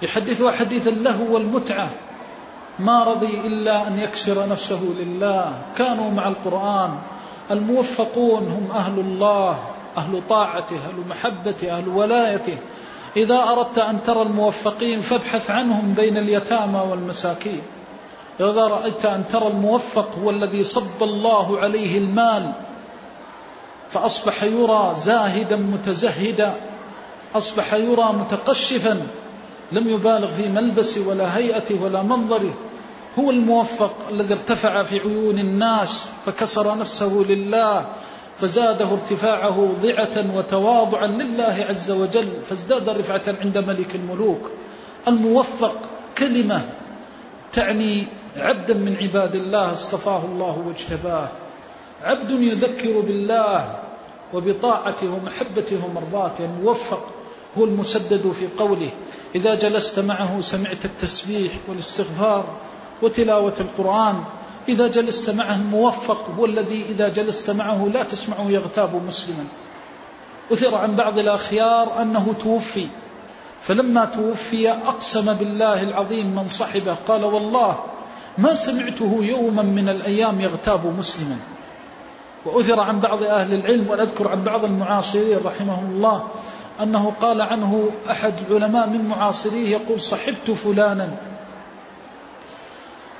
يحدثها 0.01 0.51
حديث 0.51 0.87
اللهو 0.87 1.33
والمتعة. 1.33 1.89
ما 2.79 3.03
رضي 3.03 3.39
إلا 3.47 3.87
أن 3.87 3.99
يكسر 3.99 4.49
نفسه 4.49 4.81
لله. 4.99 5.53
كانوا 5.77 6.11
مع 6.11 6.27
القرآن. 6.27 6.99
الموفقون 7.51 8.47
هم 8.47 8.69
أهل 8.71 8.99
الله 8.99 9.57
أهل 9.97 10.21
طاعته 10.29 10.75
أهل 10.75 11.07
محبته 11.09 11.77
أهل 11.77 11.89
ولايته. 11.89 12.57
إذا 13.17 13.43
أردت 13.43 13.79
أن 13.79 14.03
ترى 14.03 14.21
الموفقين 14.21 15.01
فابحث 15.01 15.51
عنهم 15.51 15.93
بين 15.93 16.17
اليتامى 16.17 16.79
والمساكين. 16.79 17.61
إذا 18.39 18.67
رأيت 18.67 19.05
أن 19.05 19.27
ترى 19.27 19.47
الموفق 19.47 20.19
هو 20.23 20.29
الذي 20.29 20.63
صب 20.63 21.03
الله 21.03 21.59
عليه 21.59 21.97
المال 21.97 22.51
فأصبح 23.89 24.43
يرى 24.43 24.91
زاهدا 24.95 25.55
متزهدا 25.55 26.55
أصبح 27.35 27.73
يرى 27.73 28.13
متقشفا. 28.13 29.07
لم 29.72 29.89
يبالغ 29.89 30.31
في 30.31 30.50
ملبسه 30.50 31.07
ولا 31.07 31.38
هيئته 31.38 31.81
ولا 31.81 32.01
منظره 32.01 32.53
هو 33.19 33.31
الموفق 33.31 33.93
الذي 34.10 34.34
ارتفع 34.34 34.84
في 34.84 35.00
عيون 35.00 35.39
الناس 35.39 36.05
فكسر 36.25 36.77
نفسه 36.77 37.25
لله 37.29 37.86
فزاده 38.39 38.91
ارتفاعه 38.91 39.74
ضعة 39.81 40.36
وتواضعا 40.38 41.07
لله 41.07 41.65
عز 41.69 41.91
وجل 41.91 42.29
فازداد 42.50 42.89
رفعة 42.89 43.24
عند 43.27 43.57
ملك 43.57 43.95
الملوك. 43.95 44.51
الموفق 45.07 45.77
كلمة 46.17 46.62
تعني 47.53 48.03
عبدا 48.38 48.74
من 48.74 48.98
عباد 49.01 49.36
الله 49.36 49.72
اصطفاه 49.72 50.25
الله 50.25 50.63
واجتباه. 50.67 51.27
عبد 52.03 52.31
يذكر 52.31 53.00
بالله 53.00 53.79
وبطاعته 54.34 55.13
ومحبته 55.13 55.86
ومرضاته. 55.86 56.45
الموفق 56.45 57.14
هو 57.57 57.65
المسدد 57.65 58.31
في 58.31 58.47
قوله 58.57 58.89
إذا 59.35 59.55
جلست 59.55 60.00
معه 60.00 60.41
سمعت 60.41 60.85
التسبيح 60.85 61.51
والاستغفار 61.67 62.45
وتلاوة 63.01 63.55
القرآن. 63.59 64.24
إذا 64.69 64.88
جلست 64.88 65.29
معه 65.29 65.55
الموفق 65.55 66.29
هو 66.38 66.45
الذي 66.45 66.85
إذا 66.89 67.09
جلست 67.09 67.50
معه 67.50 67.89
لا 67.93 68.03
تسمعه 68.03 68.50
يغتاب 68.50 69.05
مسلما. 69.07 69.45
أثر 70.51 70.75
عن 70.75 70.95
بعض 70.95 71.19
الأخيار 71.19 72.01
أنه 72.01 72.33
توفي. 72.43 72.88
فلما 73.62 74.05
توفي 74.05 74.71
أقسم 74.71 75.33
بالله 75.33 75.83
العظيم 75.83 76.35
من 76.35 76.47
صحبه 76.47 76.95
قال 77.07 77.24
والله 77.24 77.83
ما 78.38 78.55
سمعته 78.55 79.17
يوما 79.21 79.62
من 79.62 79.89
الأيام 79.89 80.41
يغتاب 80.41 80.85
مسلما. 80.85 81.38
وأثر 82.45 82.79
عن 82.79 83.00
بعض 83.00 83.24
أهل 83.24 83.53
العلم 83.53 83.89
ونذكر 83.89 84.27
عن 84.27 84.43
بعض 84.43 84.65
المعاصرين 84.65 85.38
رحمهم 85.45 85.91
الله 85.91 86.27
أنه 86.82 87.13
قال 87.22 87.41
عنه 87.41 87.91
أحد 88.12 88.34
العلماء 88.50 88.89
من 88.89 89.05
معاصريه 89.05 89.70
يقول 89.70 90.01
صحبت 90.01 90.51
فلانا. 90.51 91.10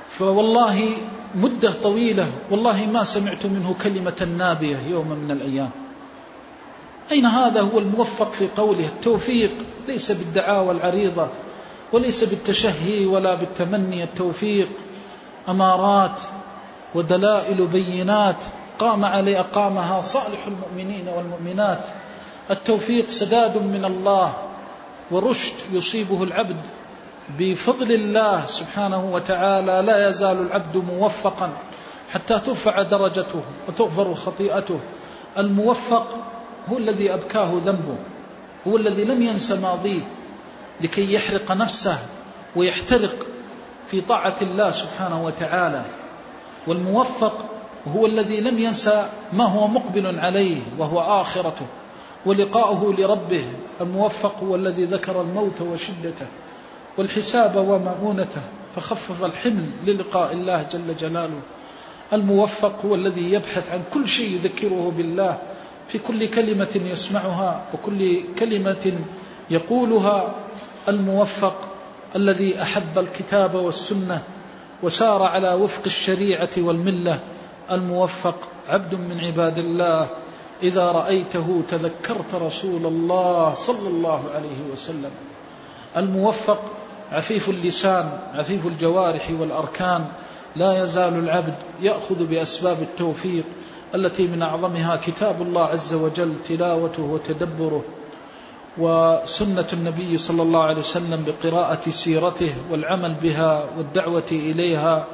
فوالله 0.08 0.90
مدة 1.34 1.72
طويلة 1.72 2.26
والله 2.50 2.86
ما 2.86 3.04
سمعت 3.04 3.46
منه 3.46 3.74
كلمة 3.84 4.28
نابية 4.38 4.78
يوما 4.88 5.14
من 5.14 5.30
الأيام. 5.30 5.70
أين 7.12 7.26
هذا 7.26 7.60
هو 7.60 7.78
الموفق 7.78 8.32
في 8.32 8.48
قوله؟ 8.56 8.86
التوفيق 8.86 9.50
ليس 9.88 10.12
بالدعاوى 10.12 10.70
العريضة 10.70 11.28
وليس 11.92 12.24
بالتشهي 12.24 13.06
ولا 13.06 13.34
بالتمني 13.34 14.04
التوفيق 14.04 14.68
أمارات 15.48 16.22
ودلائل 16.94 17.66
بينات 17.66 18.44
قام 18.78 19.04
عليه 19.04 19.40
أقامها 19.40 20.00
صالح 20.00 20.46
المؤمنين 20.46 21.08
والمؤمنات. 21.08 21.88
التوفيق 22.50 23.08
سداد 23.08 23.56
من 23.56 23.84
الله 23.84 24.32
ورشد 25.10 25.54
يصيبه 25.72 26.22
العبد. 26.22 26.56
بفضل 27.38 27.92
الله 27.92 28.46
سبحانه 28.46 29.04
وتعالى 29.04 29.82
لا 29.86 30.08
يزال 30.08 30.46
العبد 30.46 30.76
موفقا 30.76 31.50
حتى 32.12 32.38
ترفع 32.38 32.82
درجته 32.82 33.42
وتغفر 33.68 34.14
خطيئته. 34.14 34.80
الموفق 35.38 36.16
هو 36.68 36.78
الذي 36.78 37.14
أبكاه 37.14 37.50
ذنبه 37.64 37.96
هو 38.66 38.76
الذي 38.76 39.04
لم 39.04 39.22
ينس 39.22 39.52
ماضيه 39.52 40.00
لكي 40.80 41.14
يحرق 41.14 41.52
نفسه 41.52 41.98
ويحترق 42.56 43.26
في 43.86 44.00
طاعة 44.00 44.36
الله 44.42 44.70
سبحانه 44.70 45.24
وتعالى. 45.24 45.82
والموفق 46.66 47.44
هو 47.96 48.06
الذي 48.06 48.40
لم 48.40 48.58
ينسى 48.58 49.10
ما 49.32 49.44
هو 49.44 49.66
مقبل 49.66 50.18
عليه 50.20 50.60
وهو 50.78 51.00
آخرته. 51.00 51.66
ولقاؤه 52.26 52.94
لربه 52.98 53.44
الموفق 53.80 54.38
هو 54.44 54.54
الذي 54.54 54.84
ذكر 54.84 55.20
الموت 55.20 55.60
وشدته 55.60 56.26
والحساب 56.98 57.56
ومؤونته 57.56 58.40
فخفف 58.76 59.24
الحمل 59.24 59.66
للقاء 59.86 60.32
الله 60.32 60.66
جل 60.72 60.96
جلاله. 60.96 61.40
الموفق 62.12 62.84
هو 62.86 62.94
الذي 62.94 63.32
يبحث 63.32 63.72
عن 63.72 63.82
كل 63.94 64.08
شيء 64.08 64.30
يذكره 64.30 64.92
بالله 64.96 65.38
في 65.88 65.98
كل 65.98 66.30
كلمة 66.30 66.80
يسمعها 66.84 67.64
وكل 67.74 68.20
كلمة 68.38 68.92
يقولها. 69.50 70.34
الموفق 70.88 71.54
الذي 72.16 72.62
أحب 72.62 72.98
الكتاب 72.98 73.54
والسنة 73.54 74.22
وسار 74.82 75.22
على 75.22 75.54
وفق 75.54 75.82
الشريعة 75.86 76.50
والملة. 76.58 77.20
الموفق 77.70 78.48
عبد 78.68 78.94
من 78.94 79.20
عباد 79.20 79.58
الله. 79.58 80.08
إذا 80.62 80.92
رأيته 80.92 81.62
تذكرت 81.68 82.34
رسول 82.34 82.86
الله 82.86 83.54
صلى 83.54 83.88
الله 83.88 84.22
عليه 84.34 84.72
وسلم. 84.72 85.10
الموفق 85.96 86.58
عفيف 87.12 87.48
اللسان 87.48 88.18
عفيف 88.34 88.66
الجوارح 88.66 89.30
والأركان 89.30 90.04
لا 90.56 90.82
يزال 90.82 91.18
العبد 91.18 91.54
يأخذ 91.82 92.26
بأسباب 92.26 92.82
التوفيق 92.82 93.44
التي 93.94 94.26
من 94.26 94.42
أعظمها 94.42 94.96
كتاب 94.96 95.42
الله 95.42 95.64
عز 95.64 95.94
وجل 95.94 96.34
تلاوته 96.48 97.02
وتدبره. 97.02 97.84
وسنة 98.78 99.66
النبي 99.72 100.16
صلى 100.16 100.42
الله 100.42 100.62
عليه 100.62 100.78
وسلم 100.78 101.24
بقراءة 101.24 101.90
سيرته 101.90 102.54
والعمل 102.70 103.14
بها 103.14 103.64
والدعوة 103.78 104.28
إليها 104.32 105.06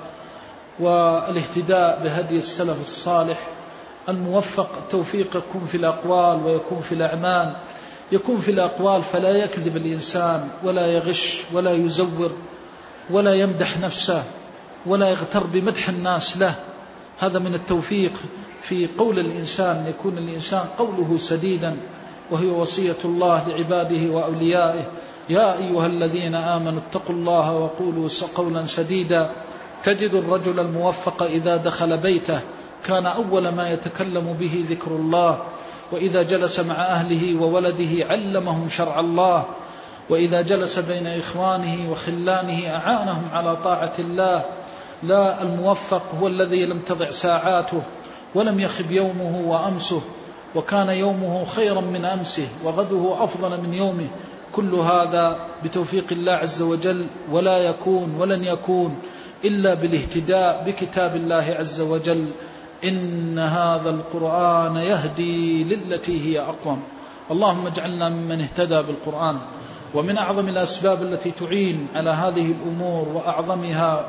والاهتداء 0.80 2.00
بهدي 2.04 2.36
السلف 2.38 2.80
الصالح 2.80 3.48
الموفق 4.08 4.68
التوفيق 4.78 5.36
يكون 5.36 5.66
في 5.66 5.76
الأقوال 5.76 6.44
ويكون 6.44 6.80
في 6.80 6.92
الأعمال. 6.92 7.56
يكون 8.12 8.38
في 8.38 8.50
الأقوال 8.50 9.02
فلا 9.02 9.30
يكذب 9.30 9.76
الإنسان 9.76 10.48
ولا 10.64 10.86
يغش 10.86 11.40
ولا 11.52 11.72
يزور 11.72 12.32
ولا 13.10 13.34
يمدح 13.34 13.78
نفسه 13.78 14.24
ولا 14.86 15.10
يغتر 15.10 15.42
بمدح 15.44 15.88
الناس 15.88 16.38
له. 16.38 16.54
هذا 17.18 17.38
من 17.38 17.54
التوفيق 17.54 18.12
في 18.62 18.88
قول 18.98 19.18
الإنسان 19.18 19.86
يكون 19.88 20.18
الإنسان 20.18 20.66
قوله 20.78 21.18
سديدا 21.18 21.76
وهي 22.30 22.46
وصية 22.46 22.98
الله 23.04 23.48
لعباده 23.48 24.12
وأوليائه. 24.12 24.84
يا 25.28 25.58
أيها 25.58 25.86
الذين 25.86 26.34
آمنوا 26.34 26.80
اتقوا 26.88 27.14
الله 27.14 27.52
وقولوا 27.52 28.08
قولا 28.34 28.66
سديدا. 28.66 29.30
تجد 29.84 30.14
الرجل 30.14 30.60
الموفق 30.60 31.22
إذا 31.22 31.56
دخل 31.56 31.98
بيته 31.98 32.40
كان 32.84 33.06
أول 33.06 33.48
ما 33.48 33.70
يتكلم 33.70 34.36
به 34.40 34.64
ذكر 34.68 34.90
الله 34.90 35.42
وإذا 35.92 36.22
جلس 36.22 36.60
مع 36.60 36.74
أهله 36.74 37.40
وولده 37.42 38.06
علمهم 38.06 38.68
شرع 38.68 39.00
الله 39.00 39.44
وإذا 40.10 40.40
جلس 40.40 40.78
بين 40.78 41.06
إخوانه 41.06 41.90
وخلانه 41.90 42.68
أعانهم 42.76 43.28
على 43.32 43.56
طاعة 43.56 43.92
الله 43.98 44.44
لا 45.02 45.42
الموفق 45.42 46.02
هو 46.20 46.26
الذي 46.26 46.66
لم 46.66 46.78
تضع 46.78 47.10
ساعاته 47.10 47.82
ولم 48.34 48.60
يخب 48.60 48.90
يومه 48.90 49.42
وأمسه 49.46 50.00
وكان 50.54 50.88
يومه 50.88 51.44
خيرا 51.44 51.80
من 51.80 52.04
أمسه 52.04 52.48
وغده 52.64 53.24
أفضل 53.24 53.60
من 53.60 53.74
يومه. 53.74 54.08
كل 54.52 54.74
هذا 54.74 55.38
بتوفيق 55.64 56.12
الله 56.12 56.32
عز 56.32 56.62
وجل 56.62 57.06
ولا 57.30 57.58
يكون 57.58 58.14
ولن 58.18 58.44
يكون 58.44 58.98
إلا 59.44 59.74
بالاهتداء 59.74 60.64
بكتاب 60.66 61.16
الله 61.16 61.56
عز 61.58 61.80
وجل. 61.80 62.28
إن 62.84 63.38
هذا 63.38 63.90
القرآن 63.90 64.76
يهدي 64.76 65.64
للتي 65.64 66.26
هي 66.26 66.40
أقوم. 66.40 66.82
اللهم 67.30 67.66
اجعلنا 67.66 68.08
ممن 68.08 68.40
اهتدى 68.40 68.82
بالقرآن 68.82 69.38
ومن 69.94 70.18
أعظم 70.18 70.48
الأسباب 70.48 71.02
التي 71.02 71.30
تعين 71.30 71.86
على 71.94 72.10
هذه 72.10 72.52
الأمور 72.52 73.08
وأعظمها 73.08 74.06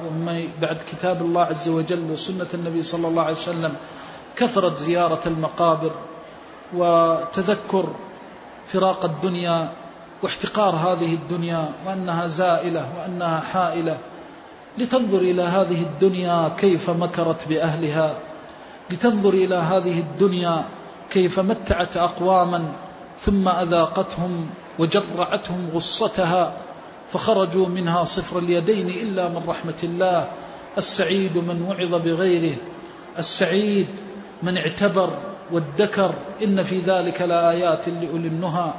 بعد 0.62 0.77
كتاب 0.91 1.21
الله 1.21 1.41
عز 1.41 1.69
وجل 1.69 2.12
وسنة 2.12 2.47
النبي 2.53 2.83
صلى 2.83 3.07
الله 3.07 3.23
عليه 3.23 3.33
وسلم 3.33 3.75
كثرة 4.36 4.73
زيارة 4.73 5.21
المقابر 5.27 5.91
وتذكر 6.73 7.89
فراق 8.67 9.05
الدنيا 9.05 9.71
واحتقار 10.23 10.75
هذه 10.75 11.13
الدنيا 11.13 11.69
وأنها 11.86 12.27
زائلة 12.27 12.89
وأنها 12.97 13.39
حائلة. 13.39 13.97
لتنظر 14.77 15.17
إلى 15.17 15.41
هذه 15.41 15.81
الدنيا 15.81 16.49
كيف 16.57 16.89
مكرت 16.89 17.47
بأهلها 17.47 18.15
لتنظر 18.91 19.34
إلى 19.34 19.56
هذه 19.56 20.00
الدنيا 20.00 20.65
كيف 21.12 21.39
متعت 21.39 21.98
أقواما 21.98 22.72
ثم 23.19 23.48
أذاقتهم 23.48 24.50
وجرعتهم 24.80 25.69
غصتها 25.74 26.58
فخرجوا 27.12 27.67
منها 27.67 28.04
صفر 28.04 28.39
اليدين 28.39 28.89
إلا 28.89 29.30
من 29.30 29.43
رحمة 29.48 29.80
الله. 29.84 30.32
السعيد 30.78 31.38
من 31.38 31.62
وعظ 31.62 31.96
بغيره. 31.96 32.56
السعيد 33.19 33.88
من 34.43 34.58
اعتبر 34.58 35.10
وادكر 35.52 36.13
إن 36.43 36.63
في 36.63 36.80
ذلك 36.80 37.22
لآيات 37.22 37.89
لأولي 37.89 38.28
النهى 38.28 38.74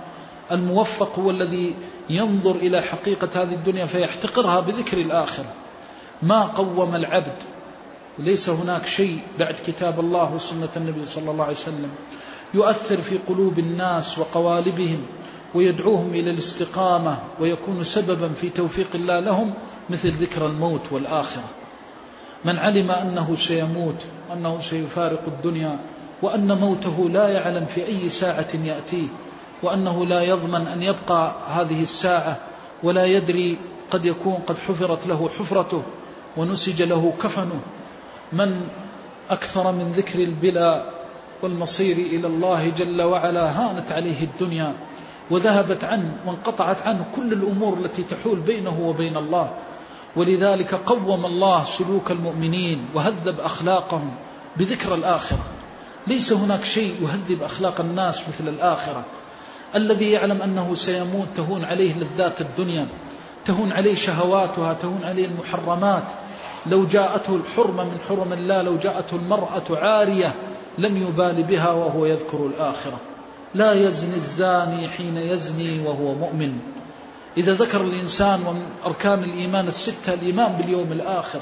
الموفق 0.53 1.19
هو 1.19 1.31
الذي 1.31 1.75
ينظر 2.11 2.57
إلى 2.57 2.83
حقيقة 2.83 3.43
هذه 3.43 3.55
الدنيا 3.55 3.87
فيحتقرها 3.87 4.61
بذكر 4.61 4.99
الآخرة. 4.99 5.55
ما 6.23 6.43
قوم 6.43 6.95
العبد 6.95 7.54
ليس 8.19 8.49
هناك 8.49 8.87
شيء 8.87 9.19
بعد 9.39 9.55
كتاب 9.55 10.01
الله 10.01 10.35
وسنة 10.35 10.69
النبي 10.77 11.05
صلى 11.05 11.31
الله 11.31 11.45
عليه 11.45 11.55
وسلم 11.55 11.91
يؤثر 12.55 13.01
في 13.01 13.19
قلوب 13.29 13.59
الناس 13.59 14.19
وقوالبهم 14.19 15.03
ويدعوهم 15.55 16.15
إلى 16.15 16.31
الاستقامة 16.31 17.19
ويكون 17.41 17.85
سببا 17.85 18.29
في 18.29 18.51
توفيق 18.51 18.89
الله 18.95 19.21
لهم 19.21 19.55
مثل 19.91 20.09
ذكر 20.09 20.47
الموت 20.47 20.81
والآخرة. 20.91 21.45
من 22.45 22.59
علم 22.59 22.91
أنه 22.91 23.37
سيموت 23.37 24.05
وأنه 24.31 24.61
سيفارق 24.61 25.23
الدنيا 25.27 25.79
وأن 26.23 26.53
موته 26.59 27.09
لا 27.11 27.29
يعلم 27.29 27.65
في 27.65 27.87
أي 27.87 28.09
ساعة 28.09 28.49
يأتيه 28.65 29.07
وأنه 29.63 30.07
لا 30.07 30.23
يضمن 30.23 30.67
أن 30.67 30.83
يبقى 30.83 31.35
هذه 31.49 31.83
الساعة 31.83 32.39
ولا 32.83 33.05
يدري 33.05 33.59
قد 33.91 34.05
يكون 34.05 34.35
قد 34.35 34.59
حفرت 34.59 35.07
له 35.07 35.29
حفرته 35.39 35.83
ونسج 36.37 36.83
له 36.83 37.13
كفنه. 37.23 37.61
من 38.33 38.69
أكثر 39.31 39.73
من 39.73 39.93
ذكر 39.93 40.19
البلا 40.19 40.85
والمصير 41.43 41.97
إلى 41.97 42.27
الله 42.27 42.69
جل 42.69 43.03
وعلا 43.03 43.51
هانت 43.51 43.93
عليه 43.93 44.23
الدنيا 44.23 44.75
وذهبت 45.31 45.85
عنه 45.85 46.17
وانقطعت 46.27 46.83
عنه 46.83 47.05
كل 47.17 47.33
الأمور 47.33 47.79
التي 47.79 48.03
تحول 48.03 48.41
بينه 48.41 48.81
وبين 48.81 49.17
الله. 49.17 49.51
ولذلك 50.17 50.75
قوم 50.75 51.27
الله 51.27 51.65
سلوك 51.65 52.11
المؤمنين 52.11 52.87
وهذب 52.95 53.41
أخلاقهم 53.41 54.11
بذكر 54.57 54.95
الآخرة. 54.95 55.45
ليس 56.07 56.33
هناك 56.33 56.65
شيء 56.65 56.95
يهذب 57.03 57.43
أخلاق 57.43 57.81
الناس 57.81 58.23
مثل 58.29 58.49
الآخرة. 58.49 59.05
الذي 59.75 60.11
يعلم 60.11 60.43
أنه 60.43 60.75
سيموت 60.75 61.29
تهون 61.37 61.65
عليه 61.65 61.95
لذات 61.99 62.41
الدنيا 62.41 62.89
تهون 63.45 63.73
عليه 63.73 63.95
شهواتها 63.95 64.73
تهون 64.73 65.05
عليه 65.05 65.25
المحرمات 65.25 66.05
لو 66.67 66.85
جاءته 66.85 67.37
الحرمة 67.37 67.85
من 67.85 67.99
حرم 68.09 68.33
الله 68.33 68.63
لو 68.63 68.77
جاءته 68.77 69.17
المرأة 69.17 69.65
عارية 69.71 70.35
لم 70.79 70.97
يبال 70.97 71.43
بها 71.43 71.71
وهو 71.71 72.07
يذكر 72.07 72.47
الآخرة. 72.47 73.01
لا 73.55 73.73
يزني 73.73 74.17
الزاني 74.17 74.89
حين 74.89 75.17
يزني 75.17 75.87
وهو 75.87 76.15
مؤمن. 76.15 76.59
إذا 77.37 77.55
ذكر 77.55 77.81
الإنسان 77.81 78.47
ومن 78.47 78.63
أركان 78.87 79.25
الإيمان 79.25 79.67
الستة 79.67 80.15
الإيمان 80.15 80.53
باليوم 80.53 80.93
الآخر 80.93 81.41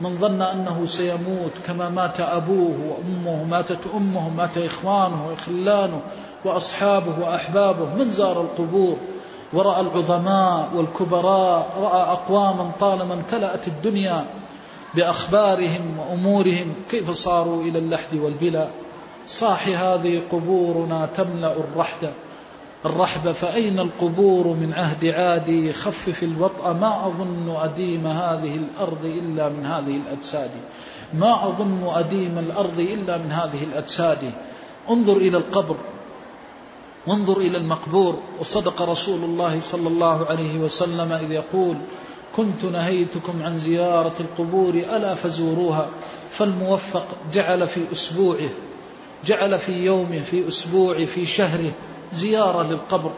من 0.00 0.18
ظن 0.18 0.42
أنه 0.42 0.86
سيموت 0.86 1.52
كما 1.66 1.88
مات 1.88 2.20
أبوه 2.20 2.76
وأمه 2.88 3.44
ماتت 3.44 3.86
أمه 3.94 4.28
مات 4.28 4.58
إخوانه 4.58 5.26
وإخلانه 5.26 6.00
وأصحابه 6.44 7.18
وأحبابه 7.20 7.94
من 7.94 8.04
زار 8.04 8.40
القبور؟ 8.40 8.96
ورأى 9.52 9.80
العظماء 9.80 10.70
والكبراء 10.74 11.70
رأى 11.80 12.02
أقواما 12.02 12.70
طالما 12.80 13.14
امتلأت 13.14 13.68
الدنيا 13.68 14.26
بأخبارهم 14.94 15.98
وأمورهم 15.98 16.74
كيف 16.90 17.10
صاروا 17.10 17.62
إلى 17.62 17.78
اللحد 17.78 18.14
والبلا. 18.14 18.68
صاح 19.26 19.68
هذه 19.68 20.22
قبورنا 20.32 21.06
تملأ 21.06 21.56
الرحد 21.56 22.12
الرحب 22.86 23.32
فأين 23.32 23.78
القبور 23.78 24.46
من 24.46 24.72
عهد 24.72 25.04
عادي؟ 25.04 25.72
خفف 25.72 26.22
الوطأ 26.22 26.72
ما 26.72 27.06
أظن 27.06 27.56
أديم 27.60 28.06
هذه 28.06 28.54
الأرض 28.54 29.04
إلا 29.04 29.48
من 29.48 29.66
هذه 29.66 29.96
الأجساد. 29.96 30.50
ما 31.14 31.48
أظن 31.48 31.92
أديم 31.94 32.38
الأرض 32.38 32.80
إلا 32.80 33.16
من 33.16 33.32
هذه 33.32 33.64
الأجساد. 33.64 34.30
انظر 34.90 35.16
إلى 35.16 35.36
القبر 35.36 35.76
وانظر 37.06 37.36
إلى 37.36 37.58
المقبور 37.58 38.18
وصدق 38.40 38.82
رسول 38.82 39.24
الله 39.24 39.60
صلى 39.60 39.88
الله 39.88 40.26
عليه 40.26 40.58
وسلم 40.58 41.12
إذ 41.12 41.32
يقول 41.32 41.76
كنت 42.36 42.64
نهيتكم 42.64 43.42
عن 43.42 43.58
زيارة 43.58 44.14
القبور 44.20 44.74
ألا 44.74 45.14
فزوروها؟ 45.14 45.88
فالموفق 46.30 47.06
جعل 47.32 47.68
في 47.68 47.92
أسبوعه 47.92 48.48
جعل 49.24 49.58
في 49.58 49.72
يومه 49.84 50.18
في 50.22 50.48
أسبوعه 50.48 51.04
في 51.04 51.26
شهره 51.26 51.72
زيارة 52.12 52.62
للقبر 52.62 53.12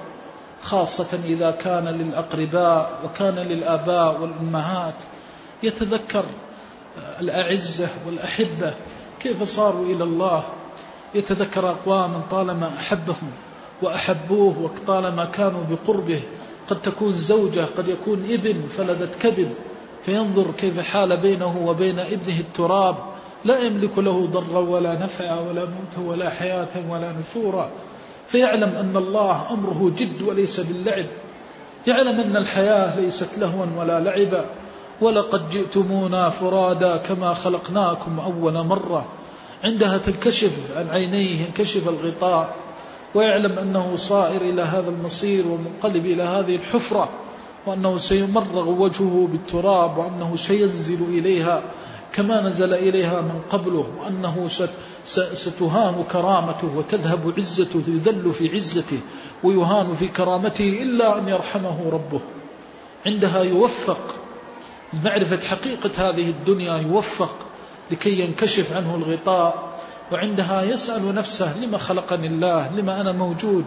خاصة 0.63 1.21
إذا 1.25 1.51
كان 1.51 1.89
للأقرباء 1.89 3.01
وكان 3.05 3.35
للآباء 3.35 4.21
والأمهات. 4.21 4.95
يتذكر 5.63 6.25
الأعزة 7.21 7.89
والأحبة 8.07 8.75
كيف 9.21 9.43
صاروا 9.43 9.87
إلى 9.87 10.05
الله؟ 10.05 10.45
يتذكر 11.15 11.71
أقواما 11.71 12.21
طالما 12.31 12.77
أحبهم. 12.77 13.31
وأحبوه 13.83 14.59
وطالما 14.63 15.25
كانوا 15.25 15.63
بقربه 15.71 16.21
قد 16.69 16.83
تكون 16.83 17.13
زوجة 17.13 17.67
قد 17.77 17.89
يكون 17.89 18.25
ابن 18.31 18.67
فلدت 18.69 19.15
كبد 19.23 19.51
فينظر 20.03 20.51
كيف 20.59 20.81
حال 20.81 21.21
بينه 21.21 21.67
وبين 21.67 21.99
ابنه 21.99 22.41
التراب 22.41 22.97
لا 23.45 23.59
يملك 23.59 23.99
له 23.99 24.27
ضرا 24.27 24.59
ولا 24.59 24.95
نفعا 24.95 25.41
ولا 25.41 25.65
موتا 25.65 26.11
ولا 26.11 26.31
حياة 26.31 26.91
ولا 26.91 27.13
نشورا. 27.13 27.71
فيعلم 28.27 28.69
أن 28.81 28.97
الله 28.97 29.51
أمره 29.51 29.93
جد 29.97 30.23
وليس 30.23 30.61
باللعب. 30.61 31.07
يعلم 31.87 32.21
أن 32.21 32.37
الحياة 32.37 33.01
ليست 33.01 33.39
لهوا 33.39 33.67
ولا 33.79 34.01
لعبا. 34.01 34.47
ولقد 35.01 35.49
جئتمونا 35.49 36.31
فرادا 36.31 36.97
كما 36.97 37.35
خلقناكم 37.35 38.21
أول 38.21 38.67
مرة. 38.67 39.09
عندها 39.65 39.99
تنكشف 39.99 40.53
عن 40.77 40.89
عينيه 40.91 41.45
ينكشف 41.45 41.89
الغطاء. 41.89 42.57
ويعلم 43.15 43.59
أنه 43.59 43.97
صائر 43.97 44.43
إلى 44.43 44.63
هذا 44.63 44.91
المصير 44.91 45.47
ومنقلب 45.47 46.07
إلى 46.07 46.23
هذه 46.23 46.57
الحفرة 46.57 47.09
وأنه 47.67 47.99
سيمرغ 47.99 48.69
وجهه 48.69 49.29
بالتراب 49.33 49.99
وأنه 49.99 50.37
سينزل 50.37 51.03
إليها 51.03 51.63
كما 52.13 52.41
نزل 52.41 52.75
إليها 52.75 53.21
من 53.21 53.41
قبله 53.51 53.87
وأنه 54.01 54.49
ستهان 55.35 56.05
كرامته 56.13 56.77
وتذهب 56.77 57.35
عزته 57.37 57.83
يذل 57.89 58.33
في 58.33 58.55
عزته 58.55 59.01
ويهان 59.43 59.95
في 59.95 60.09
كرامته 60.09 60.83
إلا 60.83 61.19
أن 61.19 61.29
يرحمه 61.29 61.91
ربه. 61.93 62.21
عندها 63.07 63.43
يوفق. 63.43 64.15
معرفة 65.05 65.49
حقيقة 65.49 66.09
هذه 66.09 66.31
الدنيا 66.31 66.77
يوفق 66.79 67.37
لكي 67.91 68.21
ينكشف 68.21 68.73
عنه 68.73 68.95
الغطاء. 68.95 69.74
وعندها 70.13 70.63
يسأل 70.63 71.15
نفسه 71.15 71.59
لما 71.59 71.79
خلقني 71.79 72.27
الله؟ 72.27 72.73
لما 72.77 73.01
أنا 73.01 73.13
موجود؟ 73.13 73.65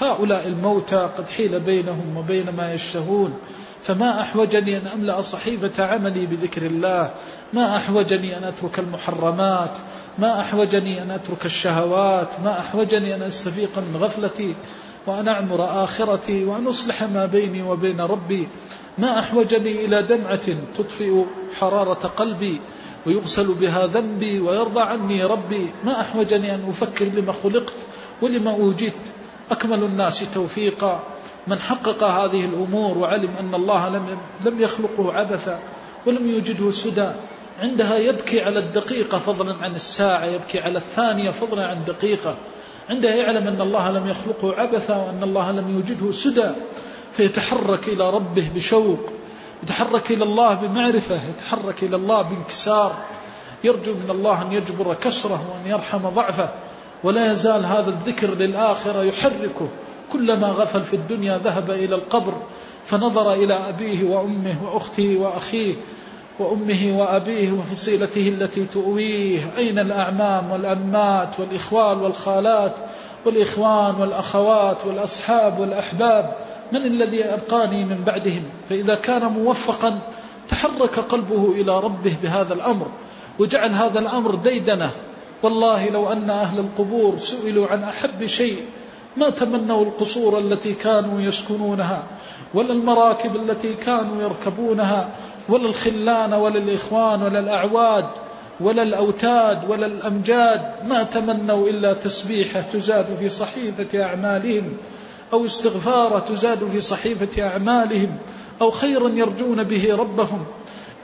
هؤلاء 0.00 0.46
الموتى 0.46 0.96
قد 0.96 1.30
حيل 1.30 1.60
بينهم 1.60 2.16
وبين 2.16 2.50
ما 2.50 2.72
يشتهون. 2.74 3.38
فما 3.82 4.20
أحوجني 4.20 4.76
أن 4.76 4.86
أملأ 4.86 5.20
صحيفة 5.20 5.84
عملي 5.84 6.26
بذكر 6.26 6.66
الله؟ 6.66 7.14
ما 7.52 7.76
أحوجني 7.76 8.38
أن 8.38 8.44
أترك 8.44 8.78
المحرمات؟ 8.78 9.70
ما 10.18 10.40
أحوجني 10.40 11.02
أن 11.02 11.10
أترك 11.10 11.46
الشهوات؟ 11.46 12.40
ما 12.44 12.58
أحوجني 12.58 13.14
أن 13.14 13.22
أستفيق 13.22 13.78
من 13.78 13.96
غفلتي 13.96 14.54
وأن 15.06 15.28
أعمر 15.28 15.84
آخرتي 15.84 16.44
وأن 16.44 16.66
أصلح 16.66 17.02
ما 17.02 17.26
بيني 17.26 17.62
وبين 17.62 18.00
ربي؟ 18.00 18.48
ما 18.98 19.18
أحوجني 19.18 19.84
إلى 19.84 20.02
دمعة 20.02 20.56
تطفئ 20.76 21.24
حرارة 21.60 22.06
قلبي 22.06 22.60
ويغسل 23.06 23.54
بها 23.54 23.86
ذنبي 23.86 24.40
ويرضى 24.40 24.80
عني 24.80 25.24
ربي. 25.24 25.70
ما 25.84 26.00
أحوجني 26.00 26.54
أن 26.54 26.68
أفكر 26.68 27.04
لما 27.04 27.32
خلقت 27.32 27.74
ولما 28.22 28.50
أوجدت. 28.50 29.12
أكمل 29.50 29.84
الناس 29.84 30.24
توفيقا. 30.34 31.02
من 31.46 31.58
حقق 31.58 32.04
هذه 32.04 32.44
الأمور 32.44 32.98
وعلم 32.98 33.30
أن 33.30 33.54
الله 33.54 33.88
لم 33.88 34.18
لم 34.44 34.60
يخلقه 34.60 35.12
عبثا 35.12 35.58
ولم 36.06 36.30
يوجده 36.30 36.70
سدى. 36.70 37.08
عندها 37.58 37.96
يبكي 37.96 38.40
على 38.40 38.58
الدقيقة 38.58 39.18
فضلا 39.18 39.54
عن 39.54 39.74
الساعة 39.74 40.24
يبكي 40.24 40.60
على 40.60 40.78
الثانية 40.78 41.30
فضلا 41.30 41.62
عن 41.66 41.84
دقيقة 41.84 42.36
عندها 42.90 43.14
يعلم 43.14 43.48
أن 43.48 43.60
الله 43.60 43.90
لم 43.90 44.08
يخلقه 44.08 44.54
عبثا 44.54 44.96
وأن 44.96 45.22
الله 45.22 45.50
لم 45.50 45.74
يوجده 45.74 46.12
سدى. 46.12 46.50
فيتحرك 47.12 47.88
إلى 47.88 48.10
ربه 48.10 48.50
بشوق. 48.54 48.98
يتحرك 49.62 50.10
إلى 50.10 50.24
الله 50.24 50.54
بمعرفة 50.54 51.20
يتحرك 51.28 51.82
إلى 51.82 51.96
الله 51.96 52.22
بانكسار. 52.22 52.94
يرجو 53.64 53.94
من 53.94 54.10
الله 54.10 54.42
أن 54.42 54.52
يجبر 54.52 54.94
كسره 54.94 55.44
وأن 55.52 55.70
يرحم 55.70 56.08
ضعفه. 56.08 56.48
ولا 57.04 57.32
يزال 57.32 57.66
هذا 57.66 57.90
الذكر 57.90 58.34
للآخرة 58.34 59.02
يحركه. 59.02 59.68
كلما 60.12 60.46
غفل 60.46 60.84
في 60.84 60.96
الدنيا 60.96 61.38
ذهب 61.38 61.70
إلى 61.70 61.94
القبر 61.94 62.34
فنظر 62.86 63.32
إلى 63.32 63.54
أبيه 63.54 64.04
وأمه 64.04 64.56
وأخته 64.64 65.16
وأخيه 65.16 65.74
وأمه 66.38 66.98
وأبيه 66.98 67.52
وفصيلته 67.52 68.28
التي 68.28 68.64
تؤويه. 68.64 69.56
أين 69.56 69.78
الأعمام 69.78 70.50
والأمات 70.50 71.40
والإخوال 71.40 72.02
والخالات 72.02 72.76
والإخوان 73.26 73.94
والأخوات 73.94 74.76
والأصحاب 74.86 75.60
والأحباب؟ 75.60 76.36
من 76.72 76.86
الذي 76.86 77.24
أبقاني 77.24 77.84
من 77.84 78.04
بعدهم؟ 78.06 78.42
فإذا 78.68 78.94
كان 78.94 79.22
موفقا 79.22 79.98
تحرك 80.48 80.98
قلبه 80.98 81.52
إلى 81.52 81.80
ربه 81.80 82.16
بهذا 82.22 82.54
الأمر 82.54 82.86
وجعل 83.38 83.70
هذا 83.70 83.98
الأمر 83.98 84.34
ديدنة. 84.34 84.90
والله 85.42 85.90
لو 85.90 86.12
أن 86.12 86.30
أهل 86.30 86.58
القبور 86.58 87.18
سئلوا 87.18 87.66
عن 87.66 87.84
أحب 87.84 88.26
شيء 88.26 88.62
ما 89.16 89.30
تمنوا 89.30 89.84
القصور 89.84 90.38
التي 90.38 90.74
كانوا 90.74 91.20
يسكنونها 91.20 92.04
ولا 92.54 92.72
المراكب 92.72 93.36
التي 93.36 93.74
كانوا 93.74 94.22
يركبونها 94.22 95.08
ولا 95.48 95.66
الخلان 95.68 96.32
ولا 96.34 96.58
الإخوان 96.58 97.22
ولا 97.22 97.40
الأعواد 97.40 98.06
ولا 98.60 98.82
الأوتاد 98.82 99.70
ولا 99.70 99.86
الأمجاد. 99.86 100.62
ما 100.84 101.02
تمنوا 101.02 101.68
إلا 101.68 101.92
تسبيحة 101.92 102.60
تزاد 102.72 103.06
في 103.18 103.28
صحيفة 103.28 104.04
أعمالهم. 104.04 104.76
أو 105.32 105.44
استغفار 105.44 106.20
تزاد 106.20 106.68
في 106.72 106.80
صحيفة 106.80 107.42
أعمالهم 107.42 108.16
أو 108.60 108.70
خيرا 108.70 109.08
يرجون 109.08 109.62
به 109.62 109.96
ربهم. 109.96 110.44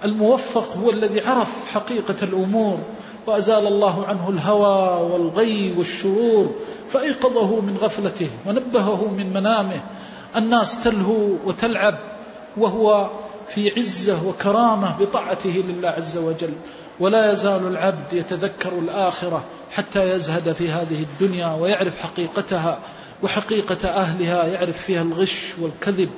الموفق 0.05 0.77
هو 0.77 0.91
الذي 0.91 1.21
عرف 1.21 1.67
حقيقة 1.67 2.17
الأمور 2.23 2.79
وأزال 3.27 3.67
الله 3.67 4.07
عنه 4.07 4.29
الهوى 4.31 5.11
والغي 5.11 5.75
والشرور 5.79 6.55
فأيقظه 6.89 7.61
من 7.61 7.77
غفلته 7.77 8.31
ونبهه 8.47 9.15
من 9.19 9.33
منامه. 9.33 9.81
الناس 10.37 10.85
تلهو 10.85 11.29
وتلعب 11.45 11.99
وهو 12.57 13.11
في 13.49 13.79
عزة 13.79 14.29
وكرامة 14.29 14.99
بطاعته 14.99 15.65
لله 15.69 15.89
عز 15.89 16.17
وجل. 16.17 16.53
ولا 17.01 17.33
يزال 17.33 17.67
العبد 17.67 18.13
يتذكر 18.13 18.79
الآخرة 18.79 19.45
حتى 19.71 20.11
يزهد 20.11 20.53
في 20.53 20.69
هذه 20.69 21.03
الدنيا 21.03 21.55
ويعرف 21.55 22.01
حقيقتها. 22.01 22.79
وحقيقة 23.23 23.89
أهلها 23.89 24.45
يعرف 24.45 24.83
فيها 24.83 25.03
الغش 25.03 25.55
والكذب 25.61 26.11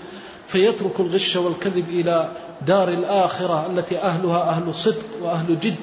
فيترك 0.46 1.00
الغش 1.00 1.36
والكذب 1.36 1.88
إلى 1.88 2.32
دار 2.66 2.88
الآخرة 2.88 3.66
التي 3.66 3.98
أهلها 3.98 4.42
أهل 4.42 4.74
صدق 4.74 5.06
وأهل 5.22 5.58
جد. 5.58 5.76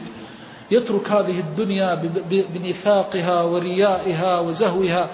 يترك 0.71 1.11
هذه 1.11 1.39
الدنيا 1.39 2.01
بنفاقها 2.29 3.43
وريائها 3.43 4.39
وزهوها 4.39 5.09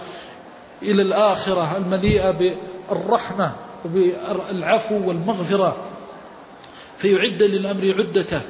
إلى 0.83 1.01
الآخرة 1.01 1.77
المليئة 1.77 2.31
بالرحمة 2.31 3.51
وبالعفو 3.85 5.07
والمغفرة. 5.07 5.77
فيعد 6.97 7.43
للأمر 7.43 7.93
عدته. 7.97 8.41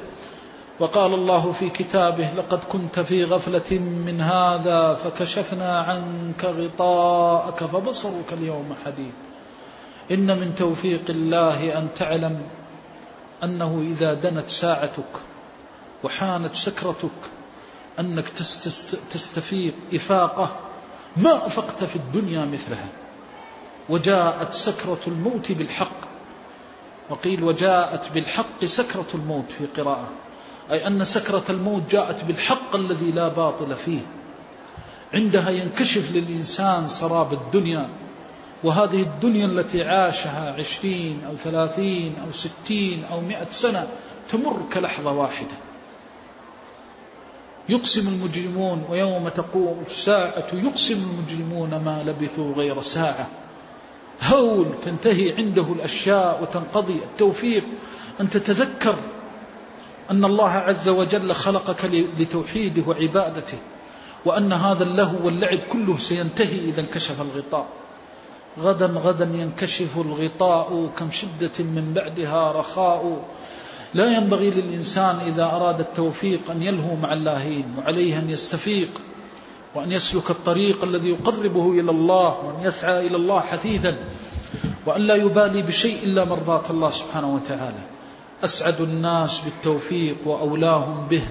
وقال 0.80 1.14
الله 1.14 1.52
في 1.52 1.70
كتابه 1.70 2.30
لقد 2.30 2.64
كنت 2.64 3.00
في 3.00 3.24
غفلة 3.24 3.78
من 3.78 4.20
هذا 4.20 4.94
فكشفنا 4.94 5.80
عنك 5.80 6.44
غطاءك 6.44 7.64
فبصرك 7.64 8.32
اليوم 8.32 8.74
حديد. 8.84 9.12
إن 10.10 10.38
من 10.38 10.54
توفيق 10.54 11.02
الله 11.08 11.78
أن 11.78 11.88
تعلم 11.94 12.42
أنه 13.44 13.80
إذا 13.80 14.14
دنت 14.14 14.48
ساعتك 14.48 15.12
وحانت 16.04 16.54
سكرتك 16.54 17.20
أنك 17.98 18.28
تستفيق 19.10 19.74
إفاقة 19.94 20.56
ما 21.16 21.46
أفقت 21.46 21.84
في 21.84 21.96
الدنيا 21.96 22.44
مثلها 22.44 22.88
وجاءت 23.88 24.52
سكرة 24.52 25.00
الموت 25.06 25.52
بالحق. 25.52 26.00
وقيل 27.10 27.44
وجاءت 27.44 28.12
بالحق 28.12 28.64
سكرة 28.64 29.06
الموت 29.14 29.50
في 29.50 29.66
قراءة. 29.66 30.12
أي 30.70 30.86
أن 30.86 31.04
سكرة 31.04 31.44
الموت 31.50 31.82
جاءت 31.90 32.24
بالحق 32.24 32.76
الذي 32.76 33.10
لا 33.10 33.28
باطل 33.28 33.74
فيه. 33.74 34.00
عندها 35.14 35.50
ينكشف 35.50 36.12
للإنسان 36.12 36.88
سراب 36.88 37.32
الدنيا 37.32 37.88
وهذه 38.64 39.02
الدنيا 39.02 39.46
التي 39.46 39.82
عاشها 39.82 40.52
عشرين 40.52 41.20
أو 41.28 41.36
ثلاثين 41.36 42.14
أو 42.26 42.32
ستين 42.32 43.04
أو 43.04 43.20
مئة 43.20 43.50
سنة 43.50 43.88
تمر 44.30 44.62
كلحظة 44.72 45.12
واحدة. 45.12 45.54
يقسم 47.68 48.08
المجرمون 48.08 48.84
ويوم 48.88 49.28
تقوم 49.28 49.82
الساعة 49.86 50.46
يقسم 50.52 51.10
المجرمون 51.10 51.70
ما 51.70 52.02
لبثوا 52.06 52.54
غير 52.54 52.80
ساعة. 52.80 53.28
هول 54.22 54.66
تنتهي 54.84 55.32
عنده 55.32 55.62
الأشياء 55.62 56.42
وتنقضي 56.42 56.94
التوفيق. 56.94 57.64
أن 58.20 58.30
تتذكر 58.30 58.96
أن 60.10 60.24
الله 60.24 60.50
عز 60.50 60.88
وجل 60.88 61.34
خلقك 61.34 61.84
لتوحيده 62.18 62.82
وعبادته 62.86 63.58
وأن 64.24 64.52
هذا 64.52 64.84
اللهو 64.84 65.26
واللعب 65.26 65.58
كله 65.72 65.98
سينتهي 65.98 66.58
إذا 66.58 66.80
انكشف 66.80 67.20
الغطاء. 67.20 67.66
غدا 68.60 68.86
غدا 68.86 69.30
ينكشف 69.34 69.98
الغطاء 69.98 70.90
كم 70.98 71.10
شدة 71.10 71.56
من 71.58 71.92
بعدها 71.94 72.52
رخاء. 72.52 73.24
لا 73.94 74.16
ينبغي 74.16 74.50
للإنسان 74.50 75.16
إذا 75.16 75.44
أراد 75.44 75.80
التوفيق 75.80 76.50
أن 76.50 76.62
يلهو 76.62 76.96
مع 76.96 77.12
اللاهين 77.12 77.74
وعليه 77.78 78.18
أن 78.18 78.30
يستفيق 78.30 78.90
وأن 79.74 79.92
يسلك 79.92 80.30
الطريق 80.30 80.84
الذي 80.84 81.10
يقربه 81.10 81.70
إلى 81.70 81.90
الله 81.90 82.28
وأن 82.44 82.64
يسعى 82.64 83.06
إلى 83.06 83.16
الله 83.16 83.40
حثيثا 83.40 83.96
وأن 84.86 85.00
لا 85.00 85.14
يبالي 85.14 85.62
بشيء 85.62 86.04
إلا 86.04 86.24
مرضاة 86.24 86.70
الله 86.70 86.90
سبحانه 86.90 87.34
وتعالى. 87.34 87.99
أسعد 88.44 88.80
الناس 88.80 89.40
بالتوفيق 89.40 90.16
وأولاهم 90.26 91.06
به 91.10 91.22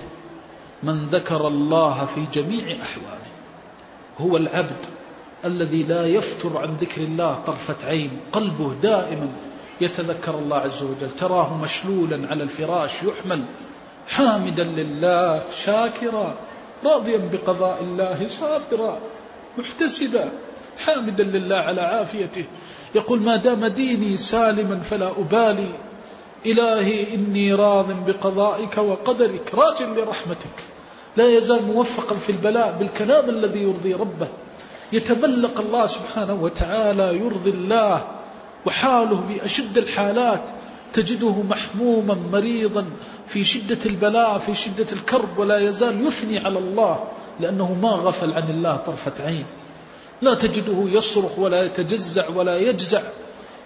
من 0.83 1.05
ذكر 1.05 1.47
الله 1.47 2.05
في 2.05 2.25
جميع 2.33 2.77
أحواله. 2.81 3.29
هو 4.17 4.37
العبد 4.37 4.85
الذي 5.45 5.83
لا 5.83 6.05
يفتر 6.05 6.57
عن 6.57 6.75
ذكر 6.75 7.01
الله 7.01 7.35
طرفة 7.35 7.87
عين 7.87 8.19
قلبه 8.31 8.73
دائما 8.73 9.27
يتذكر 9.81 10.39
الله 10.39 10.57
عز 10.57 10.83
وجل 10.83 11.09
تراه 11.19 11.57
مشلولا 11.57 12.27
على 12.29 12.43
الفراش 12.43 13.03
يحمل 13.03 13.45
حامدا 14.07 14.63
لله 14.63 15.43
شاكرا 15.63 16.35
راضيا 16.85 17.29
بقضاء 17.31 17.77
الله 17.81 18.27
صابرا 18.27 18.99
محتسبا 19.57 20.31
حامدا 20.85 21.23
لله 21.23 21.55
على 21.55 21.81
عافيته. 21.81 22.45
يقول 22.95 23.21
ما 23.21 23.35
دام 23.35 23.65
ديني 23.65 24.17
سالما 24.17 24.79
فلا 24.79 25.11
أبالي. 25.11 25.69
إلهي 26.45 27.13
إني 27.15 27.53
راض 27.53 28.05
بقضائك 28.05 28.77
وقدرك 28.77 29.55
راج 29.55 29.81
لرحمتك. 29.81 30.57
لا 31.17 31.37
يزال 31.37 31.65
موفقا 31.65 32.15
في 32.15 32.31
البلاء 32.31 32.75
بالكلام 32.79 33.29
الذي 33.29 33.59
يرضي 33.59 33.93
ربه. 33.93 34.27
يتملق 34.93 35.59
الله 35.59 35.87
سبحانه 35.87 36.33
وتعالى 36.33 37.17
يرضي 37.17 37.49
الله 37.49 38.07
وحاله 38.65 39.23
بأشد 39.29 39.77
الحالات. 39.77 40.49
تجده 40.93 41.41
محموما 41.49 42.17
مريضا 42.31 42.85
في 43.27 43.43
شدة 43.43 43.77
البلاء 43.85 44.37
في 44.37 44.55
شدة 44.55 44.87
الكرب 44.91 45.37
ولا 45.37 45.57
يزال 45.57 46.07
يثني 46.07 46.37
على 46.37 46.59
الله 46.59 47.03
لأنه 47.39 47.73
ما 47.73 47.89
غفل 47.89 48.33
عن 48.33 48.49
الله 48.49 48.75
طرفة 48.75 49.25
عين. 49.25 49.45
لا 50.21 50.33
تجده 50.33 50.83
يصرخ 50.85 51.39
ولا 51.39 51.63
يتجزع 51.63 52.29
ولا 52.35 52.57
يجزع. 52.57 53.01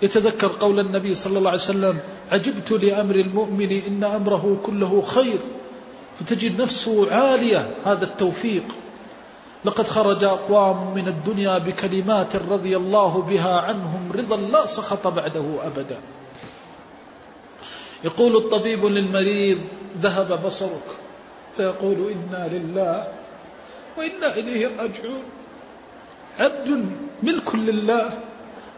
يتذكر 0.04 0.48
قول 0.60 0.80
النبي 0.80 1.16
صلى 1.16 1.38
الله 1.38 1.50
عليه 1.50 1.60
وسلم 1.60 2.00
عجبت 2.32 2.72
لأمر 2.72 3.16
المؤمن 3.16 3.72
إن 3.72 4.04
أمره 4.04 4.60
كله 4.66 5.02
خير. 5.02 5.40
فتجد 6.20 6.62
نفسه 6.62 7.12
عالية 7.12 7.70
هذا 7.86 8.06
التوفيق. 8.06 8.64
لقد 9.66 9.88
خرج 9.88 10.24
أقوام 10.24 10.94
من 10.94 11.08
الدنيا 11.08 11.58
بكلمات 11.58 12.36
رضي 12.36 12.78
الله 12.78 13.22
بها 13.22 13.60
عنهم 13.60 14.12
رضا 14.12 14.38
لا 14.38 14.66
سخط 14.66 15.08
بعده 15.08 15.46
أبدا. 15.64 15.98
يقول 18.04 18.36
الطبيب 18.36 18.86
للمريض 18.86 19.58
ذهب 20.02 20.44
بصرك. 20.46 20.88
فيقول 21.58 22.12
إنا 22.12 22.50
لله 22.52 23.08
وإنا 23.98 24.36
إليه 24.36 24.68
راجعون. 24.68 25.24
عبد 26.40 26.86
ملك 27.24 27.56
لله 27.56 28.20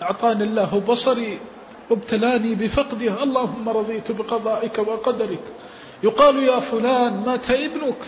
أعطاني 0.01 0.43
الله 0.43 0.83
بصري 0.87 1.39
وابتلاني 1.89 2.55
بفقده 2.55 3.23
اللهم 3.23 3.69
رضيت 3.69 4.11
بقضائك 4.11 4.77
وقدرك. 4.79 5.43
يقال 6.03 6.43
يا 6.43 6.59
فلان 6.59 7.23
مات 7.25 7.51
ابنك. 7.51 8.01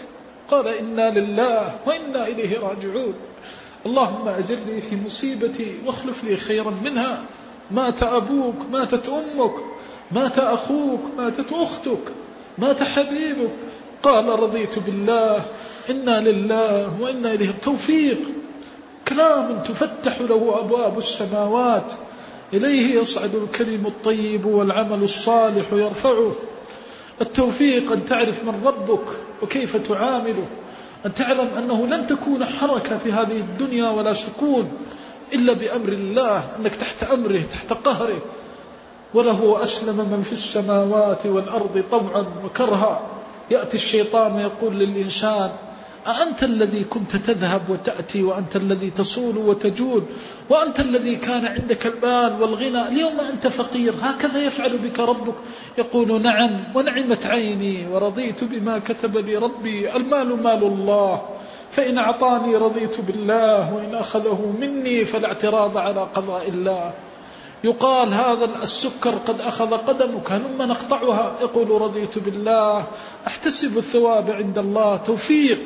قال 0.51 0.67
إنا 0.67 1.19
لله 1.19 1.75
وإنا 1.85 2.27
إليه 2.27 2.59
راجعون. 2.59 3.13
اللهم 3.85 4.27
أجرني 4.27 4.81
في 4.81 4.95
مصيبتي 5.05 5.79
واخلف 5.85 6.23
لي 6.23 6.37
خيرا 6.37 6.73
منها. 6.85 7.23
مات 7.71 8.03
أبوك 8.03 8.55
ماتت 8.71 9.09
أمك. 9.09 9.53
مات 10.11 10.39
أخوك 10.39 11.01
ماتت 11.17 11.53
أختك. 11.53 12.11
مات 12.57 12.83
حبيبك. 12.83 13.51
قال 14.03 14.25
رضيت 14.25 14.79
بالله. 14.79 15.45
إنا 15.89 16.21
لله 16.21 17.01
وإنا 17.01 17.33
إليه 17.33 17.49
التوفيق. 17.49 18.19
كلام 19.07 19.63
تفتح 19.63 20.21
له 20.21 20.59
أبواب 20.59 20.97
السماوات. 20.97 21.93
إليه 22.53 22.99
يصعد 22.99 23.35
الكلم 23.35 23.85
الطيب 23.85 24.45
والعمل 24.45 25.03
الصالح 25.03 25.73
يرفعه. 25.73 26.35
التوفيق 27.21 27.91
أن 27.91 28.05
تعرف 28.05 28.43
من 28.43 28.61
ربك 28.65 29.05
وكيف 29.41 29.77
تعامله. 29.77 30.47
أن 31.05 31.13
تعلم 31.13 31.49
أنه 31.57 31.87
لن 31.87 32.07
تكون 32.07 32.45
حركة 32.45 32.97
في 32.97 33.11
هذه 33.11 33.37
الدنيا 33.37 33.89
ولا 33.89 34.13
سكون 34.13 34.71
إلا 35.33 35.53
بأمر 35.53 35.89
الله. 35.89 36.37
أنك 36.59 36.75
تحت 36.75 37.03
أمره 37.03 37.41
تحت 37.51 37.73
قهره. 37.73 38.21
وله 39.13 39.63
أسلم 39.63 39.95
من 39.95 40.23
في 40.23 40.33
السماوات 40.33 41.25
والأرض 41.25 41.83
طوعا 41.91 42.25
وكرها. 42.45 43.01
يأتي 43.51 43.77
الشيطان 43.77 44.35
ويقول 44.35 44.75
للإنسان 44.75 45.51
أأنت 46.07 46.43
الذي 46.43 46.83
كنت 46.83 47.15
تذهب 47.15 47.69
وتأتي 47.69 48.23
وأنت 48.23 48.55
الذي 48.55 48.89
تصول 48.89 49.37
وتجود 49.37 50.05
وأنت 50.49 50.79
الذي 50.79 51.15
كان 51.15 51.45
عندك 51.45 51.87
المال 51.87 52.41
والغنى 52.41 52.87
اليوم 52.87 53.19
أنت 53.19 53.47
فقير 53.47 53.93
هكذا 54.01 54.45
يفعل 54.45 54.77
بك 54.77 54.99
ربك. 54.99 55.35
يقول 55.77 56.21
نعم 56.21 56.63
ونعمت 56.75 57.25
عيني 57.25 57.87
ورضيت 57.91 58.43
بما 58.43 58.79
كتب 58.79 59.17
لي 59.17 59.35
ربي. 59.35 59.95
المال 59.95 60.43
مال 60.43 60.63
الله. 60.63 61.21
فإن 61.71 61.97
أعطاني 61.97 62.55
رضيت 62.55 63.01
بالله 63.01 63.73
وإن 63.73 63.95
أخذه 63.95 64.55
مني 64.61 65.05
فلا 65.05 65.27
اعتراض 65.27 65.77
على 65.77 66.07
قضاء 66.15 66.49
الله. 66.49 66.93
يقال 67.63 68.13
هذا 68.13 68.45
السكر 68.63 69.15
قد 69.15 69.41
أخذ 69.41 69.73
قدمك 69.77 70.31
هلما 70.31 70.65
نقطعها. 70.65 71.35
يقول 71.41 71.81
رضيت 71.81 72.19
بالله. 72.19 72.85
أحتسب 73.27 73.77
الثواب 73.77 74.31
عند 74.31 74.57
الله. 74.57 74.97
توفيق. 74.97 75.59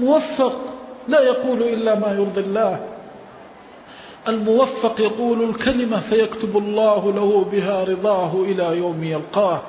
موفق 0.00 0.56
لا 1.08 1.20
يقول 1.20 1.62
إلا 1.62 1.94
ما 1.94 2.08
يرضي 2.12 2.40
الله. 2.40 2.80
الموفق 4.28 5.00
يقول 5.00 5.50
الكلمة 5.50 6.00
فيكتب 6.00 6.56
الله 6.56 7.12
له 7.12 7.44
بها 7.52 7.84
رضاه 7.84 8.32
إلى 8.42 8.78
يوم 8.78 9.04
يلقاه. 9.04 9.62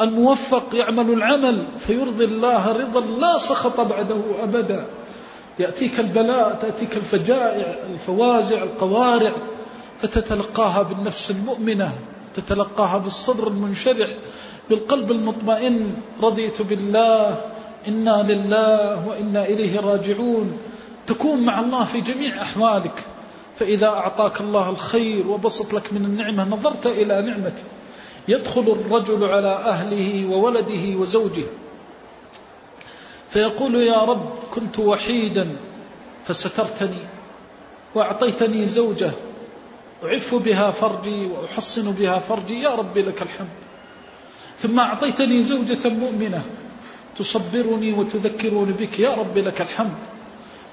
الموفق 0.00 0.64
يعمل 0.72 1.10
العمل 1.10 1.64
فيرضي 1.78 2.24
الله 2.24 2.72
رضا 2.72 3.00
لا 3.00 3.38
سخط 3.38 3.80
بعده 3.80 4.20
أبدا. 4.42 4.86
يأتيك 5.58 6.00
البلاء 6.00 6.58
تأتيك 6.62 6.96
الفجائع 6.96 7.78
الفوازع 7.92 8.62
القوارع 8.62 9.32
فتتلقاها 10.02 10.82
بالنفس 10.82 11.30
المؤمنة 11.30 11.92
تتلقاها 12.34 12.98
بالصدر 12.98 13.48
المنشرح 13.48 14.08
بالقلب 14.70 15.10
المطمئن. 15.10 15.94
رضيت 16.22 16.62
بالله 16.62 17.40
إنا 17.88 18.32
لله 18.32 19.08
وإنا 19.08 19.44
إليه 19.44 19.80
راجعون 19.80 20.58
تكون 21.06 21.44
مع 21.44 21.60
الله 21.60 21.84
في 21.84 22.00
جميع 22.00 22.42
أحوالك 22.42 23.06
فإذا 23.56 23.86
أعطاك 23.86 24.40
الله 24.40 24.70
الخير 24.70 25.28
وبسط 25.28 25.72
لك 25.74 25.92
من 25.92 26.04
النعمة 26.04 26.44
نظرت 26.44 26.86
إلى 26.86 27.22
نعمته 27.22 27.62
يدخل 28.28 28.60
الرجل 28.60 29.24
على 29.24 29.52
أهله 29.52 30.26
وولده 30.30 30.96
وزوجه 30.96 31.44
فيقول 33.28 33.74
يا 33.74 34.04
رب 34.04 34.30
كنت 34.50 34.78
وحيدا 34.78 35.56
فسترتني 36.26 37.02
وأعطيتني 37.94 38.66
زوجة 38.66 39.10
أعف 40.04 40.34
بها 40.34 40.70
فرجي 40.70 41.26
وأحصن 41.26 41.92
بها 41.92 42.18
فرجي 42.18 42.62
يا 42.62 42.74
رب 42.74 42.98
لك 42.98 43.22
الحمد 43.22 43.48
ثم 44.58 44.80
أعطيتني 44.80 45.42
زوجة 45.42 45.88
مؤمنة 45.88 46.42
تصبرني 47.18 47.92
وتذكرني 47.92 48.72
بك 48.72 48.98
يا 48.98 49.14
رب 49.14 49.38
لك 49.38 49.60
الحمد. 49.60 49.94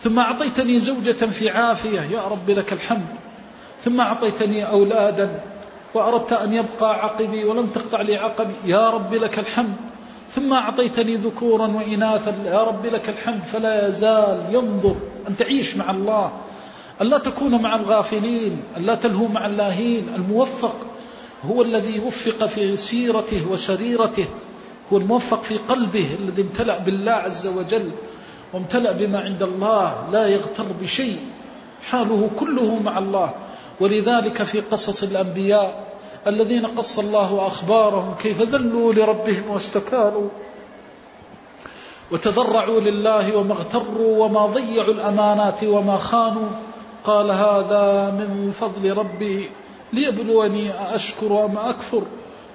ثم 0.02 0.20
أعطيتني 0.20 0.80
زوجة 0.80 1.12
في 1.12 1.50
عافية 1.50 2.02
يا 2.02 2.28
رب 2.28 2.50
لك 2.50 2.74
الحمد. 2.74 3.08
ثم 3.82 4.02
أعطيتني 4.02 4.70
أولادا 4.70 5.42
وأردت 5.94 6.34
أن 6.34 6.54
يبقى 6.54 6.94
عقبي 6.94 7.44
ولم 7.44 7.68
تقطع 7.68 8.02
لي 8.02 8.16
عقبي 8.16 8.54
يا 8.66 8.90
رب 8.90 9.14
لك 9.14 9.40
الحمد. 9.40 9.76
ثم 10.32 10.54
أعطيتني 10.54 11.16
ذكورا 11.16 11.68
وإناثا 11.68 12.44
يا 12.46 12.64
رب 12.64 12.86
لك 12.86 13.10
الحمد. 13.10 13.44
فلا 13.44 13.88
يزال 13.88 14.46
ينظر 14.52 14.96
أن 15.30 15.36
تعيش 15.36 15.78
مع 15.78 15.92
الله 15.92 16.32
أن 17.02 17.08
لا 17.08 17.18
تكون 17.18 17.62
مع 17.62 17.76
الغافلين 17.76 18.64
أن 18.78 18.84
لا 18.84 18.96
تلهو 18.96 19.28
مع 19.28 19.46
اللاهين. 19.46 20.10
الموفق 20.16 20.76
هو 21.44 21.62
الذي 21.62 22.00
وفق 22.00 22.46
في 22.46 22.78
سيرته 22.78 23.48
وسريرته 23.52 24.26
هو 24.94 24.98
الموفق 24.98 25.44
في 25.44 25.58
قلبه 25.58 26.16
الذي 26.20 26.42
امتلأ 26.42 26.80
بالله 26.80 27.12
عز 27.12 27.48
وجل 27.48 27.92
وامتلأ 28.54 28.92
بما 28.92 29.20
عند 29.20 29.44
الله 29.44 30.10
لا 30.12 30.28
يغتر 30.28 30.66
بشيء. 30.82 31.20
حاله 31.90 32.30
كله 32.40 32.80
مع 32.80 32.98
الله. 32.98 33.34
ولذلك 33.80 34.44
في 34.44 34.62
قصص 34.62 35.04
الأنبياء 35.04 35.84
الذين 36.28 36.66
قص 36.66 37.00
الله 37.00 37.48
أخبارهم 37.48 38.16
كيف 38.16 38.42
ذلوا 38.42 38.94
لربهم 38.94 39.50
واستكانوا. 39.50 40.30
وتضرعوا 42.12 42.80
لله 42.80 43.36
وما 43.38 43.54
اغتروا 43.54 44.26
وما 44.26 44.46
ضيعوا 44.46 44.94
الأمانات 44.94 45.64
وما 45.64 45.98
خانوا. 45.98 46.50
قال 47.04 47.32
هذا 47.32 48.12
من 48.12 48.52
فضل 48.60 48.98
ربي 48.98 49.50
ليبلوني 49.94 50.96
أشكر 50.96 51.46
أم 51.46 51.58
أكفر. 51.58 52.04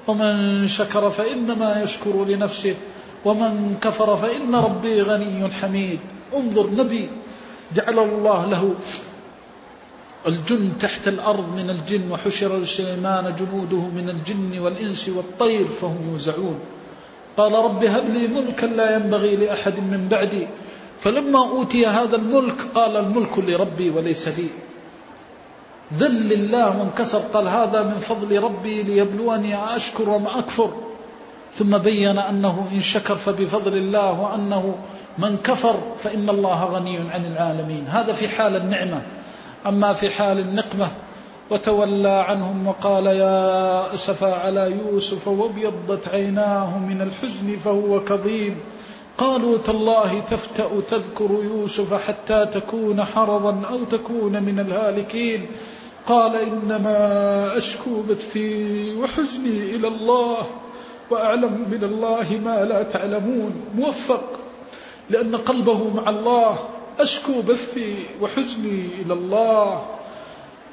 ومن 0.07 0.69
شكر 0.69 1.11
فإنما 1.11 1.83
يشكر 1.83 2.25
لنفسه 2.25 2.75
ومن 3.25 3.79
كفر 3.81 4.17
فإن 4.17 4.55
ربي 4.55 5.03
غني 5.03 5.53
حميد. 5.53 6.01
انظر 6.35 6.71
نبي 6.71 7.09
جعل 7.75 7.99
الله 7.99 8.47
له 8.47 8.75
الجن 10.27 10.79
تحت 10.81 11.09
الأرض 11.09 11.53
من 11.55 11.71
الجن 11.71 12.13
وحشر 12.13 12.59
لسليمان 12.59 13.35
جنوده 13.39 13.81
من 13.81 14.11
الجن 14.11 14.59
والإنس 14.59 15.09
والطير 15.09 15.67
فهم 15.81 16.11
يوزعون. 16.13 16.59
قال 17.37 17.53
رب 17.53 17.85
هب 17.85 18.05
لي 18.15 18.27
ملكا 18.27 18.67
لا 18.67 18.97
ينبغي 18.97 19.37
لأحد 19.37 19.77
من 19.81 20.09
بعدي. 20.11 20.47
فلما 21.01 21.39
أوتي 21.39 21.87
هذا 21.87 22.17
الملك 22.17 22.61
قال 22.75 22.97
الملك 22.97 23.39
لربي 23.39 23.91
وليس 23.91 24.29
لي. 24.29 24.49
ذل 25.95 26.33
الله 26.33 26.79
وانكسر 26.79 27.19
قال 27.19 27.49
هذا 27.49 27.83
من 27.83 27.99
فضل 27.99 28.43
ربي 28.43 28.83
ليبلوني 28.83 29.77
أشكر 29.77 30.09
وما 30.09 30.39
أكفر. 30.39 30.71
ثم 31.55 31.79
بين 31.79 32.19
أنه 32.19 32.69
إن 32.73 32.81
شكر 32.81 33.17
فبفضل 33.17 33.77
الله 33.77 34.21
وأنه 34.21 34.75
من 35.19 35.37
كفر 35.37 35.81
فإن 35.99 36.31
الله 36.31 36.65
غني 36.65 37.11
عن 37.11 37.27
العالمين. 37.27 37.85
هذا 37.89 38.13
في 38.13 38.29
حال 38.29 38.57
النعمة. 38.57 39.03
أما 39.67 39.93
في 39.93 40.11
حال 40.11 40.39
النقمة 40.39 40.89
وتولى 41.51 42.09
عنهم 42.09 42.67
وقال 42.67 43.07
يا 43.07 43.95
أسفى 43.95 44.33
على 44.33 44.71
يوسف 44.71 45.29
وابيضت 45.29 46.09
عيناه 46.09 46.79
من 46.79 47.03
الحزن 47.03 47.57
فهو 47.65 48.05
كظيم. 48.05 48.57
قالوا 49.19 49.59
تالله 49.59 50.21
تفتأ 50.21 50.81
تذكر 50.89 51.31
يوسف 51.31 52.09
حتى 52.09 52.47
تكون 52.47 53.05
حرضا 53.05 53.63
أو 53.71 53.85
تكون 53.85 54.43
من 54.43 54.61
الهالكين. 54.61 55.47
قال 56.07 56.37
إنما 56.37 57.57
أشكو 57.57 58.03
بثي 58.03 58.97
وحزني 58.97 59.77
إلى 59.77 59.89
الله 59.89 60.47
وأعلم 61.11 61.67
من 61.71 61.85
الله 61.85 62.41
ما 62.45 62.65
لا 62.65 62.83
تعلمون. 62.83 63.65
موفق. 63.75 64.41
لأن 65.11 65.37
قلبه 65.37 65.91
مع 65.91 66.11
الله. 66.11 66.59
أشكو 67.01 67.43
بثي 67.43 67.97
وحزني 68.21 68.89
إلى 69.03 69.15
الله. 69.15 69.85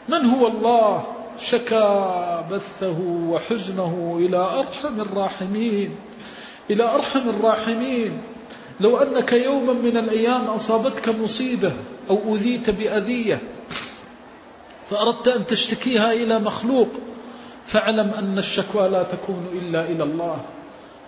من 0.09 0.25
هو 0.25 0.47
الله؟ 0.47 1.05
شكا 1.39 2.41
بثه 2.51 2.99
وحزنه 3.29 4.15
إلى 4.19 4.37
أرحم 4.37 5.01
الراحمين. 5.01 5.95
إلى 6.69 6.83
أرحم 6.83 7.29
الراحمين. 7.29 8.21
لو 8.79 8.97
أنك 8.97 9.33
يوما 9.33 9.73
من 9.73 9.97
الأيام 9.97 10.45
أصابتك 10.45 11.09
مصيبة 11.09 11.73
أو 12.09 12.35
أذيت 12.35 12.69
بأذية 12.69 13.41
فأردت 14.89 15.27
أن 15.27 15.45
تشتكيها 15.45 16.11
إلى 16.11 16.39
مخلوق 16.39 16.87
فاعلم 17.65 18.09
أن 18.09 18.37
الشكوى 18.37 18.87
لا 18.87 19.03
تكون 19.03 19.45
إلا 19.53 19.85
إلى 19.85 20.03
الله. 20.03 20.41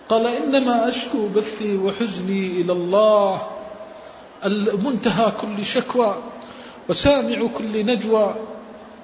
قال 0.08 0.26
إنما 0.26 0.88
أشكو 0.88 1.28
بثي 1.28 1.76
وحزني 1.76 2.60
إلى 2.60 2.72
الله. 2.72 3.42
المنتهى 4.44 5.30
كل 5.30 5.64
شكوى 5.64 6.22
وسامع 6.88 7.46
كل 7.46 7.86
نجوى. 7.86 8.34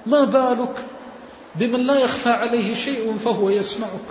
ما 0.05 0.23
بالك 0.23 0.85
بمن 1.55 1.87
لا 1.87 1.99
يخفى 1.99 2.29
عليه 2.29 2.75
شيء 2.75 3.17
فهو 3.17 3.49
يسمعك؟ 3.49 4.07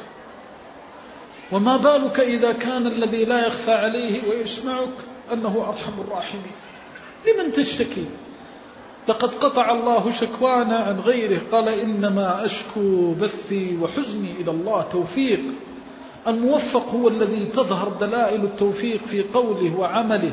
وما 1.52 1.76
بالك 1.76 2.20
إذا 2.20 2.52
كان 2.52 2.87
الذي 2.87 3.24
لا 3.24 3.46
يخفى 3.46 3.72
عليه 3.72 4.29
ويسمعك 4.29 4.96
أنه 5.33 5.64
أرحم 5.68 6.00
الراحمين؟ 6.00 6.57
لمن 7.26 7.52
تشتكي؟ 7.52 8.05
لقد 9.09 9.35
قطع 9.35 9.73
الله 9.73 10.11
شكوانا 10.11 10.77
عن 10.77 11.01
غيره. 11.01 11.40
قال 11.53 11.69
إنما 11.69 12.45
أشكو 12.45 13.14
بثي 13.14 13.77
وحزني 13.77 14.31
إلى 14.40 14.51
الله 14.51 14.83
توفيق. 14.83 15.40
الموفق 16.27 16.90
هو 16.95 17.09
الذي 17.09 17.45
تظهر 17.45 17.88
دلائل 17.88 18.45
التوفيق 18.45 19.07
في 19.07 19.23
قوله 19.23 19.77
وعمله 19.79 20.33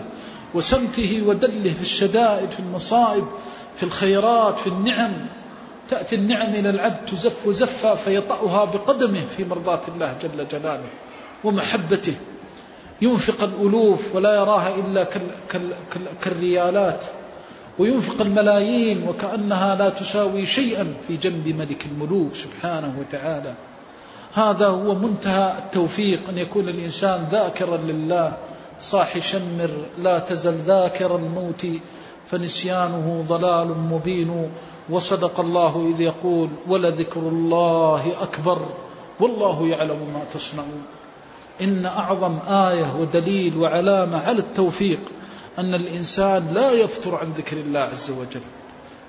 وسمته 0.54 1.24
ودله 1.28 1.74
في 1.74 1.82
الشدائد 1.82 2.50
في 2.50 2.60
المصائب 2.60 3.26
في 3.76 3.84
الخيرات 3.84 4.60
في 4.60 4.68
النعم. 4.68 5.12
تأتي 5.90 6.16
النعم 6.16 6.50
إلى 6.50 6.70
العبد 6.70 7.06
تزف 7.06 7.50
زفا 7.50 7.96
فيطأها 7.96 8.66
بقدمه 8.66 9.26
في 9.38 9.46
مرضاة 9.46 9.82
الله 9.88 10.16
جل 10.22 10.48
جلاله 10.48 10.90
ومحبته. 11.44 12.16
ينفق 13.02 13.44
الألوف 13.44 14.16
ولا 14.16 14.36
يراها 14.36 14.76
إلا 14.76 15.08
كالريالات. 16.22 17.06
وينفق 17.80 18.22
الملايين 18.22 19.08
وكأنها 19.08 19.76
لا 19.76 19.90
تساوي 19.90 20.46
شيئا 20.46 20.94
في 21.08 21.18
جنب 21.18 21.48
ملك 21.48 21.86
الملوك 21.86 22.36
سبحانه 22.36 22.94
وتعالى. 23.00 23.54
هذا 24.34 24.68
هو 24.68 24.96
منتهى 24.96 25.58
التوفيق 25.58 26.30
أن 26.30 26.38
يكون 26.38 26.70
الإنسان 26.70 27.28
ذاكرا 27.32 27.78
لله 27.78 28.38
صاح 28.80 29.18
شمر 29.18 29.70
لا 29.98 30.20
تزل 30.20 30.54
ذاكر 30.54 31.16
الموت 31.16 31.68
فنسيانه 32.28 33.26
ضلال 33.28 33.68
مبين. 33.68 34.50
وصدق 34.90 35.40
الله 35.40 35.94
إذ 35.96 36.02
يقول 36.02 36.50
ولذكر 36.68 37.20
الله 37.20 38.12
أكبر 38.22 38.66
والله 39.20 39.68
يعلم 39.68 40.00
ما 40.14 40.22
تصنعون. 40.34 40.84
إن 41.62 41.86
أعظم 41.86 42.40
آية 42.50 42.96
ودليل 43.00 43.58
وعلامة 43.58 44.18
على 44.18 44.40
التوفيق 44.40 45.00
أن 45.60 45.74
الإنسان 45.74 46.54
لا 46.54 46.72
يفتر 46.72 47.16
عن 47.16 47.32
ذكر 47.32 47.58
الله 47.58 47.80
عز 47.80 48.12
وجل. 48.12 48.42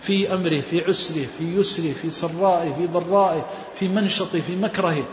في 0.00 0.34
أمره 0.34 0.60
في 0.60 0.84
عسره 0.84 1.26
في 1.38 1.44
يسره 1.44 1.92
في 1.92 2.10
سرائه 2.10 2.74
في 2.74 2.86
ضرائه 2.86 3.46
في 3.74 3.88
منشطه 3.88 4.40
في 4.40 4.56
مكرهه 4.56 5.04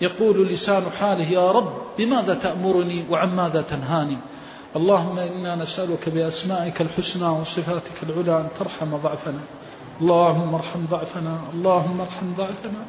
يقول 0.00 0.46
لسان 0.46 0.82
حاله 1.00 1.24
يا 1.24 1.50
رب 1.50 1.72
بماذا 1.98 2.34
تأمرني 2.34 3.04
وعن 3.10 3.36
ماذا 3.36 3.62
تنهاني؟ 3.62 4.18
اللهم 4.76 5.18
إنا 5.18 5.54
نسألك 5.54 6.08
بأسمائك 6.08 6.80
الحسنى 6.80 7.28
وصفاتك 7.28 8.02
العلى 8.02 8.40
أن 8.40 8.48
ترحم 8.58 8.96
ضعفنا. 8.96 9.40
اللهم 10.00 10.54
ارحم 10.54 10.86
ضعفنا 10.90 11.40
اللهم 11.54 12.00
ارحم 12.00 12.34
ضعفنا. 12.36 12.82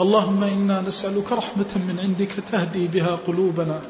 اللهم 0.00 0.44
إنا 0.44 0.80
نسألك 0.80 1.32
رحمة 1.32 1.72
من 1.76 2.00
عندك 2.00 2.32
تهدي 2.52 2.86
بها 2.86 3.16
قلوبنا. 3.26 3.80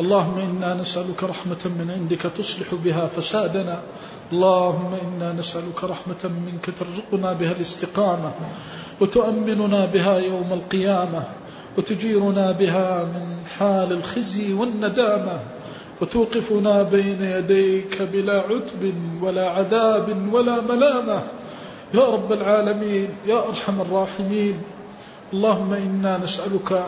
اللهم 0.00 0.38
إنا 0.38 0.74
نسألك 0.74 1.24
رحمة 1.24 1.62
من 1.78 1.90
عندك 1.90 2.22
تصلح 2.22 2.74
بها 2.84 3.06
فسادنا. 3.06 3.82
اللهم 4.32 4.94
إنا 4.94 5.32
نسألك 5.32 5.84
رحمة 5.84 6.22
منك 6.24 6.70
ترزقنا 6.78 7.32
بها 7.32 7.52
الاستقامة 7.52 8.32
وتؤمننا 9.00 9.86
بها 9.86 10.18
يوم 10.18 10.52
القيامة 10.52 11.22
وتجيرنا 11.78 12.50
بها 12.52 13.04
من 13.04 13.44
حال 13.58 13.92
الخزي 13.92 14.52
والندامة 14.52 15.40
وتوقفنا 16.00 16.82
بين 16.82 17.22
يديك 17.22 18.02
بلا 18.02 18.38
عتب 18.40 18.94
ولا 19.22 19.48
عذاب 19.48 20.32
ولا 20.32 20.60
ملامة. 20.60 21.24
يا 21.94 22.04
رب 22.06 22.32
العالمين 22.32 23.08
يا 23.26 23.48
أرحم 23.48 23.80
الراحمين. 23.80 24.56
اللهم 25.32 25.72
إنا 25.72 26.18
نسألك 26.18 26.84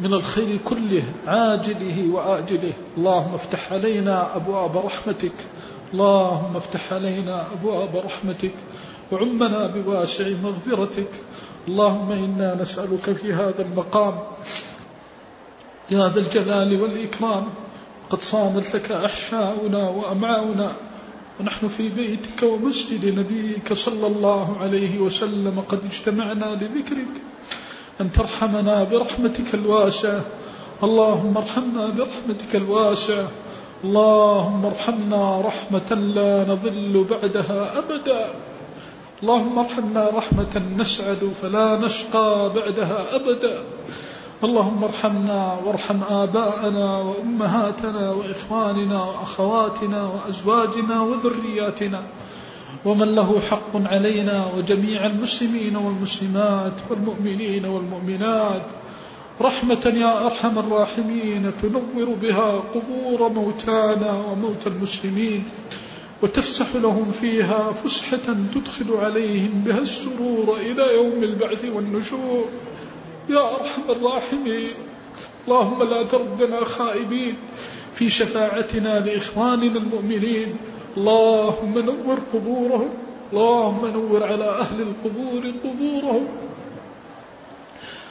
من 0.00 0.14
الخير 0.14 0.58
كله 0.64 1.02
عاجله 1.26 2.08
وآجله. 2.10 2.72
اللهم 2.96 3.34
افتح 3.34 3.72
علينا 3.72 4.36
أبواب 4.36 4.76
رحمتك. 4.76 5.32
اللهم 5.92 6.56
افتح 6.56 6.92
علينا 6.92 7.46
أبواب 7.52 7.96
رحمتك. 7.96 8.54
وعمنا 9.12 9.66
بواسع 9.66 10.28
مغفرتك. 10.42 11.10
اللهم 11.68 12.12
إنا 12.12 12.54
نسألك 12.54 13.12
في 13.12 13.32
هذا 13.32 13.62
المقام. 13.62 14.18
يا 15.90 16.08
ذا 16.08 16.20
الجلال 16.20 16.82
والإكرام. 16.82 17.46
قد 18.10 18.20
صامت 18.20 18.74
لك 18.74 18.92
أحشاؤنا 18.92 19.88
وأمعاؤنا. 19.88 20.72
ونحن 21.40 21.68
في 21.68 21.88
بيتك 21.88 22.42
ومسجد 22.42 23.18
نبيك 23.18 23.72
صلى 23.72 24.06
الله 24.06 24.56
عليه 24.58 24.98
وسلم. 24.98 25.64
قد 25.68 25.80
اجتمعنا 25.84 26.44
لذكرك. 26.44 27.31
أن 28.02 28.12
ترحمنا 28.12 28.84
برحمتك 28.84 29.54
الواسعة. 29.54 30.20
اللهم 30.82 31.36
ارحمنا 31.36 31.86
برحمتك 31.86 32.56
الواسعة. 32.56 33.28
اللهم 33.84 34.66
ارحمنا 34.66 35.40
رحمة 35.40 35.90
لا 35.94 36.44
نضل 36.44 37.04
بعدها 37.10 37.78
أبدا. 37.78 38.34
اللهم 39.22 39.58
ارحمنا 39.58 40.10
رحمة 40.10 40.62
نسعد 40.78 41.32
فلا 41.42 41.78
نشقى 41.78 42.52
بعدها 42.54 43.04
أبدا. 43.14 43.62
اللهم 44.44 44.84
ارحمنا 44.84 45.58
وارحم 45.64 46.00
آباءنا 46.10 46.98
وأمهاتنا 46.98 48.10
وإخواننا 48.10 49.02
وأخواتنا 49.04 50.10
وأزواجنا 50.10 51.00
وذرياتنا. 51.02 52.02
ومن 52.84 53.14
له 53.14 53.40
حق 53.50 53.76
علينا 53.86 54.46
وجميع 54.56 55.06
المسلمين 55.06 55.76
والمسلمات 55.76 56.72
والمؤمنين 56.90 57.64
والمؤمنات 57.64 58.66
رحمة 59.40 59.92
يا 59.96 60.26
أرحم 60.26 60.58
الراحمين 60.58 61.52
تنور 61.62 62.14
بها 62.22 62.64
قبور 62.74 63.28
موتانا 63.28 64.12
وموتى 64.12 64.68
المسلمين 64.68 65.44
وتفسح 66.22 66.66
لهم 66.74 67.12
فيها 67.20 67.72
فسحة 67.72 68.36
تدخل 68.54 68.96
عليهم 68.96 69.62
بها 69.66 69.78
السرور 69.78 70.56
إلى 70.56 70.94
يوم 70.94 71.22
البعث 71.22 71.64
والنشور. 71.64 72.44
يا 73.28 73.60
أرحم 73.60 73.82
الراحمين 73.88 74.74
اللهم 75.48 75.82
لا 75.82 76.02
تردنا 76.02 76.64
خائبين 76.64 77.34
في 77.94 78.10
شفاعتنا 78.10 79.00
لإخواننا 79.00 79.78
المؤمنين 79.78 80.56
اللهم 80.96 81.78
نور 81.78 82.18
قبورهم 82.34 82.90
اللهم 83.32 83.86
نور 83.86 84.24
على 84.24 84.44
أهل 84.44 84.80
القبور 84.80 85.52
قبورهم. 85.64 86.28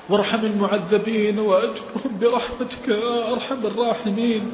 وارحم 0.09 0.45
المعذبين 0.45 1.39
وأجرهم 1.39 2.11
برحمتك 2.21 2.87
يا 2.87 3.33
أرحم 3.33 3.65
الراحمين. 3.65 4.51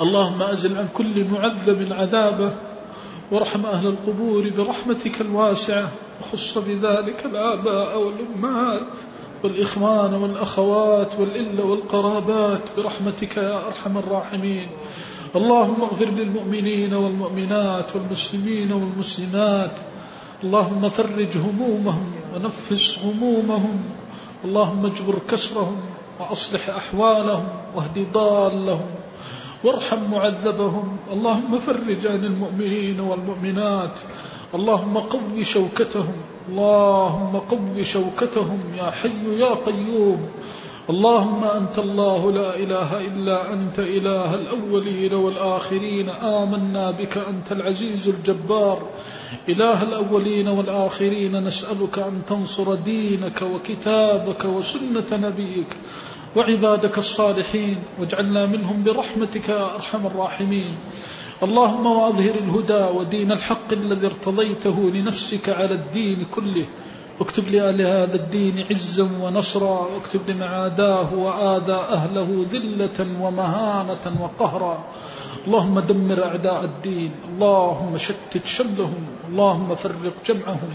اللهم 0.00 0.42
أزل 0.42 0.78
عن 0.78 0.88
كل 0.94 1.24
معذب 1.24 1.92
عذابه 1.92 2.52
وارحم 3.32 3.66
أهل 3.66 3.86
القبور 3.86 4.50
برحمتك 4.58 5.20
الواسعة 5.20 5.88
وخص 6.20 6.58
بذلك 6.58 7.26
الآباء 7.26 8.02
والأمهات 8.02 8.86
والإخوان 9.44 10.14
والأخوات 10.14 11.18
والإلة 11.18 11.64
والقرابات 11.64 12.60
برحمتك 12.76 13.36
يا 13.36 13.66
أرحم 13.66 13.98
الراحمين. 13.98 14.68
اللهم 15.36 15.82
اغفر 15.82 16.04
للمؤمنين 16.04 16.94
والمؤمنات 16.94 17.96
والمسلمين 17.96 18.72
والمسلمات. 18.72 19.70
اللهم 20.44 20.88
فرج 20.88 21.38
همومهم 21.38 22.12
ونفس 22.34 22.98
غمومهم 23.04 23.82
اللهم 24.44 24.86
اجبر 24.86 25.18
كسرهم 25.30 25.76
وأصلح 26.20 26.68
أحوالهم 26.68 27.48
واهد 27.76 28.12
ضالهم 28.12 28.90
وارحم 29.64 30.10
معذبهم. 30.10 30.96
اللهم 31.12 31.58
فرج 31.58 32.06
عن 32.06 32.24
المؤمنين 32.24 33.00
والمؤمنات. 33.00 33.98
اللهم 34.54 34.98
قو 34.98 35.42
شوكتهم. 35.42 36.14
اللهم 36.48 37.36
قو 37.36 37.82
شوكتهم 37.82 38.58
يا 38.78 38.90
حي 38.90 39.38
يا 39.38 39.54
قيوم. 39.54 40.28
اللهم 40.90 41.44
أنت 41.44 41.78
الله 41.78 42.32
لا 42.32 42.56
إله 42.56 43.00
إلا 43.00 43.52
أنت 43.52 43.78
إله 43.78 44.34
الأولين 44.34 45.12
والآخرين. 45.14 46.08
آمنا 46.08 46.90
بك 46.90 47.18
أنت 47.18 47.52
العزيز 47.52 48.08
الجبار. 48.08 48.82
إله 49.48 49.82
الأولين 49.82 50.48
والآخرين 50.48 51.44
نسألك 51.44 51.98
أن 51.98 52.22
تنصر 52.26 52.74
دينك 52.74 53.42
وكتابك 53.42 54.44
وسنة 54.44 55.10
نبيك 55.12 55.76
وعبادك 56.36 56.98
الصالحين 56.98 57.76
واجعلنا 57.98 58.46
منهم 58.46 58.82
برحمتك 58.84 59.48
يا 59.48 59.74
أرحم 59.74 60.06
الراحمين. 60.06 60.74
اللهم 61.42 61.86
وأظهر 61.86 62.34
الهدى 62.34 62.98
ودين 62.98 63.32
الحق 63.32 63.72
الذي 63.72 64.06
ارتضيته 64.06 64.90
لنفسك 64.90 65.48
على 65.48 65.74
الدين 65.74 66.26
كله. 66.34 66.66
واكتب 67.20 67.48
لهذا 67.48 68.14
الدين 68.16 68.66
عزا 68.70 69.08
ونصرا 69.22 69.86
واكتب 69.94 70.30
لمعاداه 70.30 71.14
وآذى 71.14 71.72
أهله 71.72 72.46
ذلة 72.52 72.98
ومهانة 73.20 74.04
وقهرا. 74.20 74.84
اللهم 75.46 75.80
دمر 75.80 76.24
أعداء 76.24 76.64
الدين 76.64 77.12
اللهم 77.28 77.98
شتت 77.98 78.46
شملهم 78.46 79.04
اللهم 79.28 79.74
فرق 79.74 80.16
جمعهم 80.26 80.72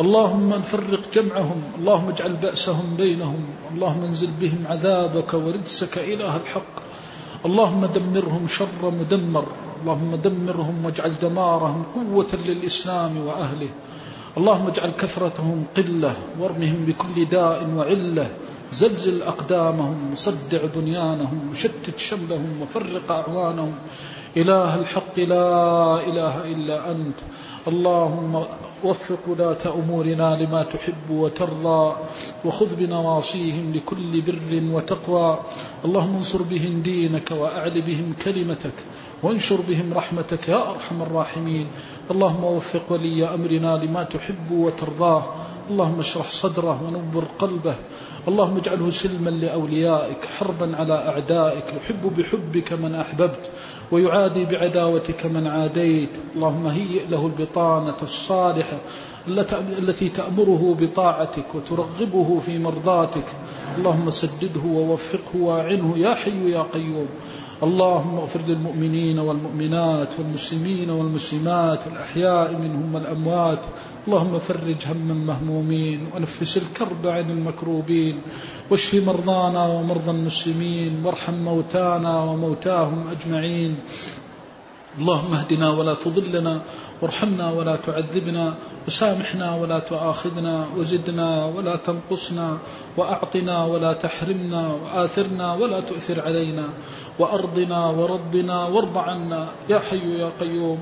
اللهم 0.00 0.62
فرق 0.62 1.00
جمعهم 1.14 1.62
اللهم 1.78 2.08
اجعل 2.08 2.32
بأسهم 2.32 2.96
بينهم 2.96 3.44
اللهم 3.74 4.02
انزل 4.04 4.30
بهم 4.40 4.64
عذابك 4.66 5.34
ورجسك 5.34 5.98
إله 5.98 6.36
الحق. 6.36 6.74
اللهم 7.46 7.86
دمرهم 7.86 8.48
شر 8.48 8.90
مدمر 9.00 9.46
اللهم 9.82 10.16
دمرهم 10.16 10.84
واجعل 10.84 11.18
دمارهم 11.22 11.84
قوة 11.94 12.32
للإسلام 12.46 13.26
وأهله. 13.26 13.68
اللهم 14.36 14.66
اجعل 14.66 14.90
كثرتهم 14.90 15.64
قلة 15.76 16.16
وارمهم 16.40 16.84
بكل 16.88 17.24
داء 17.24 17.70
وعلة. 17.76 18.30
زلزل 18.72 19.22
أقدامهم 19.22 20.14
صدع 20.14 20.58
بنيانهم 20.74 21.50
وشتت 21.50 21.98
شملهم 21.98 22.62
وفرق 22.62 23.10
أعوانهم. 23.10 23.74
إله 24.36 24.74
الحق 24.74 25.18
لا 25.18 26.00
إله 26.00 26.44
إلا 26.44 26.90
أنت. 26.90 27.18
اللهم 27.68 28.44
وفق 28.84 29.18
ولاة 29.26 29.74
أمورنا 29.74 30.36
لما 30.36 30.62
تحب 30.62 31.10
وترضى 31.10 31.96
وخذ 32.44 32.76
بنواصيهم 32.76 33.72
لكل 33.72 34.20
بر 34.20 34.62
وتقوى. 34.74 35.38
اللهم 35.84 36.16
انصر 36.16 36.42
بهم 36.42 36.82
دينك 36.82 37.30
وأعل 37.30 37.82
بهم 37.82 38.14
كلمتك 38.24 38.74
وانشر 39.22 39.60
بهم 39.68 39.94
رحمتك 39.94 40.48
يا 40.48 40.70
أرحم 40.70 41.02
الراحمين. 41.02 41.66
اللهم 42.10 42.44
وفق 42.44 42.82
ولي 42.92 43.24
أمرنا 43.34 43.76
لما 43.76 44.02
تحب 44.02 44.50
وترضاه. 44.50 45.24
اللهم 45.72 46.00
اشرح 46.00 46.30
صدره 46.30 46.82
ونور 46.86 47.24
قلبه. 47.38 47.74
اللهم 48.28 48.56
اجعله 48.56 48.90
سلما 48.90 49.30
لأوليائك 49.30 50.24
حربا 50.38 50.76
على 50.76 50.94
أعدائك. 50.94 51.64
يحب 51.76 52.12
بحبك 52.16 52.72
من 52.72 52.94
أحببت 52.94 53.50
ويعادي 53.92 54.44
بعداوتك 54.44 55.26
من 55.26 55.46
عاديت. 55.46 56.08
اللهم 56.34 56.66
هيئ 56.66 57.06
له 57.10 57.26
البطانة 57.26 57.96
الصالحة 58.02 58.78
التي 59.78 60.08
تأمره 60.08 60.76
بطاعتك 60.80 61.54
وترغبه 61.54 62.40
في 62.46 62.58
مرضاتك. 62.58 63.28
اللهم 63.78 64.10
سدده 64.10 64.64
ووفقه 64.66 65.36
واعنه 65.36 65.98
يا 65.98 66.14
حي 66.14 66.50
يا 66.50 66.62
قيوم. 66.62 67.08
اللهم 67.62 68.18
اغفر 68.18 68.40
للمؤمنين 68.40 69.18
والمؤمنات 69.18 70.18
والمسلمين 70.18 70.90
والمسلمات 70.90 71.86
الأحياء 71.86 72.52
منهم 72.52 72.94
والأموات. 72.94 73.58
اللهم 74.08 74.38
فرج 74.38 74.86
هم 74.86 75.10
المهمومين 75.10 76.06
ونفس 76.14 76.56
الكرب 76.56 77.06
عن 77.06 77.30
المكروبين. 77.30 78.20
واشف 78.70 78.94
مرضانا 79.06 79.66
ومرضى 79.66 80.10
المسلمين 80.10 81.06
وارحم 81.06 81.34
موتانا 81.34 82.22
وموتاهم 82.22 83.04
أجمعين. 83.10 83.76
اللهم 84.98 85.34
اهدنا 85.34 85.70
ولا 85.70 85.94
تضلنا 85.94 86.62
وارحمنا 87.02 87.52
ولا 87.52 87.76
تعذبنا 87.76 88.54
وسامحنا 88.86 89.54
ولا 89.54 89.78
تؤاخذنا 89.78 90.66
وزدنا 90.76 91.44
ولا 91.46 91.76
تنقصنا 91.76 92.58
وأعطنا 92.96 93.64
ولا 93.64 93.92
تحرمنا 93.92 94.72
وآثرنا 94.72 95.54
ولا 95.54 95.80
تؤثر 95.80 96.20
علينا 96.20 96.68
وأرضنا 97.18 97.86
وردنا 97.86 98.64
وارض 98.64 98.98
عنا 98.98 99.48
يا 99.68 99.78
حي 99.78 100.18
يا 100.18 100.30
قيوم. 100.40 100.80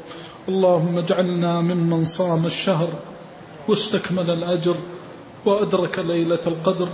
اللهم 0.49 0.99
اجعلنا 0.99 1.61
ممن 1.61 2.05
صام 2.05 2.47
الشهر 2.47 2.89
واستكمل 3.69 4.31
الأجر 4.31 4.77
وأدرك 5.47 5.99
ليلة 5.99 6.45
القدر. 6.47 6.89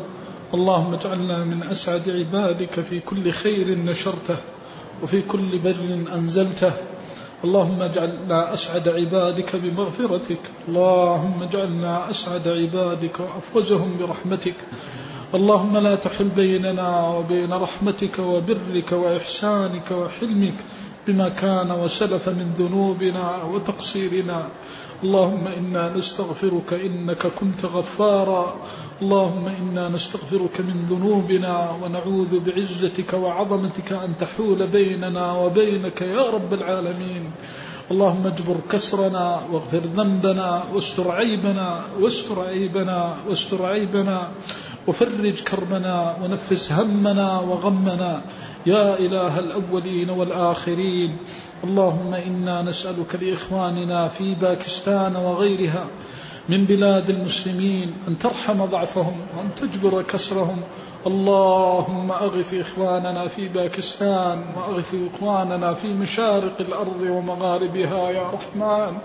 اللهم 0.55 0.95
اجعلنا 0.95 1.45
من 1.45 1.62
أسعد 1.62 2.11
عبادك 2.11 2.81
في 2.81 3.01
كل 3.01 3.33
خير 3.33 3.79
نشرته. 3.79 4.37
وفي 5.03 5.23
كل 5.23 5.59
بر 5.59 5.77
أنزلته. 6.15 6.73
اللهم 7.45 7.83
اجعلنا 7.83 8.55
أسعد 8.55 8.89
عبادك 8.89 9.57
بمغفرتك. 9.57 10.41
اللهم 10.69 11.43
اجعلنا 11.43 12.11
أسعد 12.11 12.49
عبادك 12.49 13.21
وأفوزهم 13.21 13.97
برحمتك. 13.99 14.55
اللهم 15.35 15.77
لا 15.77 15.95
تحل 15.95 16.29
بيننا 16.29 17.09
وبين 17.09 17.53
رحمتك 17.53 18.19
وبرك 18.19 18.93
وإحسانك 18.93 19.91
وحلمك 19.91 20.59
بما 21.07 21.29
كان 21.29 21.71
وسلف 21.71 22.29
من 22.29 22.55
ذنوبنا 22.59 23.43
وتقصيرنا. 23.43 24.49
اللهم 25.05 25.47
إنا 25.47 25.93
نستغفرك 25.97 26.73
إنك 26.73 27.27
كنت 27.27 27.65
غفارا. 27.65 28.57
اللهم 29.03 29.47
إنا 29.47 29.89
نستغفرك 29.89 30.61
من 30.61 30.87
ذنوبنا 30.91 31.71
ونعوذ 31.83 32.41
بعزتك 32.41 33.13
وعظمتك 33.13 33.93
أن 33.93 34.17
تحول 34.17 34.67
بيننا 34.67 35.33
وبينك 35.33 36.03
يا 36.03 36.31
رب 36.31 36.55
العالمين. 36.55 37.31
اللهم 37.91 38.27
اجبر 38.27 38.57
كسرنا 38.71 39.41
واغفر 39.53 39.79
ذنبنا 39.79 40.65
واستر 40.75 41.11
عيبنا 41.11 41.83
واستر 42.01 42.41
عيبنا 42.41 43.17
واستر 43.29 43.67
عيبنا. 43.67 44.31
وفرج 44.87 45.43
كربنا 45.43 46.16
ونفس 46.22 46.72
همنا 46.72 47.41
وغمنا 47.41 48.22
يا 48.66 48.99
إله 48.99 49.39
الأولين 49.39 50.11
والآخرين. 50.11 51.16
اللهم 51.64 52.14
إنا 52.14 52.62
نسألك 52.62 53.14
لإخواننا 53.22 54.09
في 54.09 54.34
باكستان 54.34 55.16
وغيرها 55.16 55.87
من 56.49 56.64
بلاد 56.64 57.11
المسلمين 57.11 57.93
أن 58.09 58.18
ترحم 58.18 58.64
ضعفهم 58.64 59.16
وأن 59.37 59.55
تجبر 59.55 60.03
كسرهم. 60.03 60.61
اللهم 61.07 62.12
أغث 62.12 62.55
إخواننا 62.55 63.28
في 63.28 63.49
باكستان 63.49 64.45
وأغث 64.57 64.95
إخواننا 65.14 65.74
في 65.74 65.95
مشارق 65.95 66.61
الأرض 66.61 67.01
ومغاربها 67.01 68.11
يا 68.11 68.30
رحمن. 68.30 68.99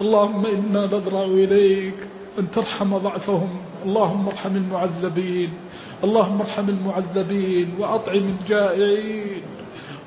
اللهم 0.00 0.46
إنا 0.46 0.86
نضرع 0.86 1.24
إليك. 1.24 2.17
أن 2.38 2.50
ترحم 2.50 2.98
ضعفهم. 2.98 3.48
اللهم 3.84 4.28
ارحم 4.28 4.56
المعذبين. 4.56 5.48
اللهم 6.04 6.40
ارحم 6.40 6.68
المعذبين. 6.68 7.74
وأطعم 7.78 8.36
الجائعين. 8.40 9.42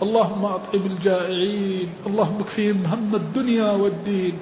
اللهم 0.02 0.46
أطعم 0.46 0.82
الجائعين. 0.86 1.90
اللهم 2.08 2.40
اكفيهم 2.40 2.84
هم 2.86 3.16
الدنيا 3.16 3.72
والدين. 3.72 4.38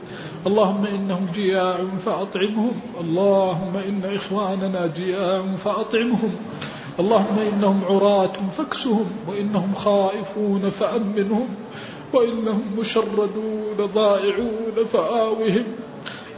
اللهم 0.48 0.86
إنهم 0.86 1.26
جياع 1.34 1.86
فأطعمهم. 2.06 2.80
اللهم 3.02 3.78
إن 3.78 4.02
إخواننا 4.16 4.88
جياع 4.88 5.56
فأطعمهم. 5.56 6.32
اللهم 7.00 7.40
إنهم 7.40 7.82
عراة 7.90 8.34
فاكسهم. 8.58 9.06
وإنهم 9.28 9.74
خائفون 9.76 10.70
فأمنهم. 10.70 11.48
وإنهم 12.14 12.62
مشردون 12.80 13.90
ضائعون 13.94 14.86
فآوهم. 14.92 15.64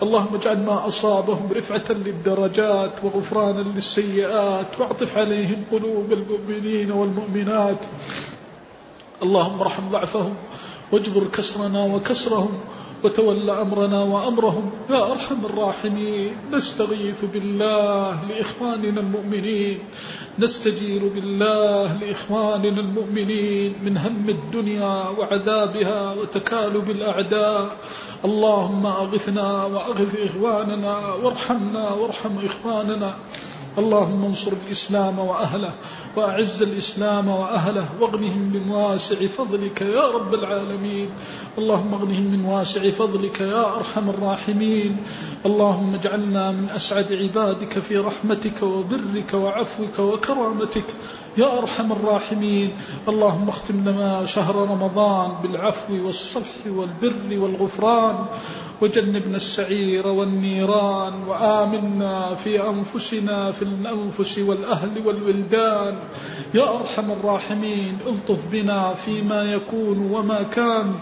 اللهم 0.02 0.36
اجعل 0.36 0.60
ما 0.66 0.88
أصابهم 0.88 1.50
رفعة 1.54 1.92
للدرجات 1.92 3.04
وغفرانا 3.04 3.62
للسيئات 3.62 4.80
واعطف 4.80 5.18
عليهم 5.18 5.64
قلوب 5.72 6.14
المؤمنين 6.14 6.92
والمؤمنات. 6.92 7.86
اللهم 9.24 9.62
ارحم 9.62 9.90
ضعفهم 9.90 10.34
واجبر 10.92 11.24
كسرنا 11.28 11.84
وكسرهم 11.84 12.60
وتول 13.04 13.50
أمرنا 13.50 14.04
وأمرهم. 14.04 14.72
يا 14.90 15.12
أرحم 15.12 15.46
الراحمين 15.46 16.36
نستغيث 16.52 17.26
بالله 17.26 18.26
لإخواننا 18.26 19.02
المؤمنين. 19.02 19.80
نستجير 20.40 21.08
بالله 21.16 21.94
لإخواننا 21.94 22.80
المؤمنين 22.82 23.76
من 23.84 23.98
هم 23.98 24.30
الدنيا 24.30 25.10
وعذابها 25.18 26.14
وتكالب 26.14 26.90
الأعداء. 26.90 27.78
اللهم 28.26 28.86
أغثنا 28.86 29.66
وأغث 29.66 30.16
إخواننا 30.30 31.14
وارحمنا 31.24 31.94
وارحم 31.94 32.36
إخواننا. 32.46 33.16
اللهم 33.78 34.26
انصر 34.26 34.52
الإسلام 34.68 35.20
وأهله 35.20 35.74
وأعز 36.16 36.64
الإسلام 36.64 37.28
وأهله 37.28 37.86
واغنهم 38.00 38.52
من 38.54 38.70
واسع 38.70 39.28
فضلك 39.28 39.82
يا 39.82 40.08
رب 40.12 40.34
العالمين. 40.34 41.10
اللهم 41.58 41.94
اغنهم 41.94 42.24
من 42.24 42.46
واسع 42.46 42.90
فضلك 42.92 43.42
يا 43.42 43.76
أرحم 43.76 44.10
الراحمين. 44.10 44.98
اللهم 45.46 45.96
اجعلنا 45.96 46.52
من 46.52 46.70
أسعد 46.76 47.14
عبادك 47.14 47.80
في 47.80 47.98
رحمتك 47.98 48.64
وبرك 48.64 49.34
وعفوك 49.34 50.00
وكرامتك. 50.00 50.86
يا 51.38 51.58
أرحم 51.58 51.92
الراحمين. 51.92 52.70
اللهم 53.08 53.50
اختم 53.50 53.90
لنا 53.90 54.26
شهر 54.26 54.56
رمضان 54.56 55.32
بالعفو 55.44 56.06
والصفح 56.06 56.68
والبر 56.68 57.40
والغفران 57.40 58.16
وجنبنا 58.82 59.36
السعير 59.36 60.08
والنيران 60.08 61.14
وآمنا 61.28 62.36
في 62.36 62.70
أنفسنا 62.70 63.52
في 63.52 63.62
الأنفس 63.62 64.38
والأهل 64.38 65.08
والولدان. 65.08 65.96
يا 66.54 66.80
أرحم 66.80 67.12
الراحمين 67.12 67.98
ألطف 68.08 68.40
بنا 68.52 68.94
فيما 68.94 69.44
يكون 69.44 70.12
وما 70.12 70.44
كان. 70.44 70.96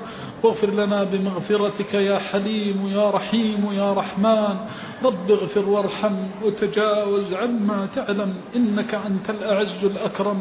واغفر 0.43 0.69
لنا 0.71 1.03
بمغفرتك 1.03 1.93
يا 1.93 2.19
حليم 2.19 2.87
يا 2.87 3.09
رحيم 3.11 3.69
يا 3.73 3.93
رحمن. 3.93 4.55
رب 5.03 5.31
اغفر 5.31 5.69
وارحم 5.69 6.15
وتجاوز 6.43 7.33
عما 7.33 7.87
تعلم 7.95 8.33
إنك 8.55 8.95
أنت 8.95 9.29
الأعز 9.29 9.85
الأكرم. 9.85 10.39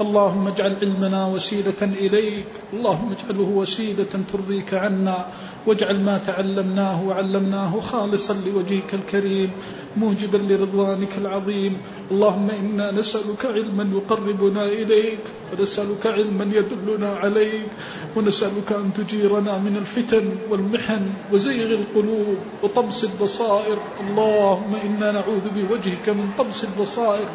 اللهم 0.00 0.46
اجعل 0.46 0.76
علمنا 0.82 1.26
وسيلة 1.26 1.80
إليك 1.82 2.46
اللهم 2.72 3.12
اجعله 3.12 3.48
وسيلة 3.48 4.12
ترضيك 4.32 4.74
عنا. 4.74 5.26
واجعل 5.66 6.00
ما 6.00 6.18
تعلمناه 6.26 7.08
وعلمناه 7.08 7.80
خالصا 7.80 8.34
لوجهك 8.34 8.94
الكريم 8.94 9.50
موجبا 9.96 10.36
لرضوانك 10.36 11.18
العظيم. 11.18 11.76
اللهم 12.10 12.50
إنا 12.50 12.90
نسألك 12.90 13.46
علما 13.46 13.84
يقربنا 13.96 14.64
إليك 14.64 15.24
ونسألك 15.52 16.06
علما 16.06 16.44
يدلنا 16.44 17.08
عليك 17.08 17.70
ونسألك 18.16 18.72
أن 18.72 18.92
تجيرنا 18.92 19.37
من 19.40 19.76
الفتن 19.76 20.36
والمحن 20.50 21.06
وزيغ 21.32 21.74
القلوب 21.74 22.38
وطمس 22.62 23.04
البصائر. 23.04 23.78
اللهم 24.00 24.74
إنا 24.84 25.12
نعوذ 25.12 25.48
بوجهك 25.54 26.08
من 26.08 26.30
طمس 26.38 26.64
البصائر 26.64 27.28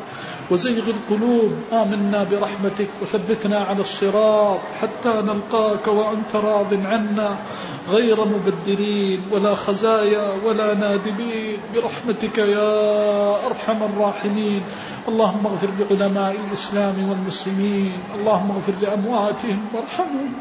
وزيغ 0.51 0.83
القلوب. 0.89 1.51
آمنا 1.71 2.23
برحمتك 2.23 2.87
وثبتنا 3.01 3.59
على 3.59 3.79
الصراط 3.79 4.59
حتى 4.81 5.09
نلقاك 5.09 5.87
وأنت 5.87 6.35
راض 6.35 6.73
عنا. 6.73 7.37
غير 7.89 8.25
مبدلين 8.25 9.21
ولا 9.31 9.55
خزايا 9.55 10.33
ولا 10.45 10.73
نادبين 10.73 11.57
برحمتك 11.75 12.37
يا 12.37 13.45
أرحم 13.45 13.83
الراحمين. 13.83 14.61
اللهم 15.07 15.45
اغفر 15.45 15.69
لعلماء 15.79 16.35
الإسلام 16.47 17.09
والمسلمين. 17.09 17.97
اللهم 18.15 18.51
اغفر 18.51 18.73
لأمواتهم 18.81 19.59
وارحمهم. 19.73 20.33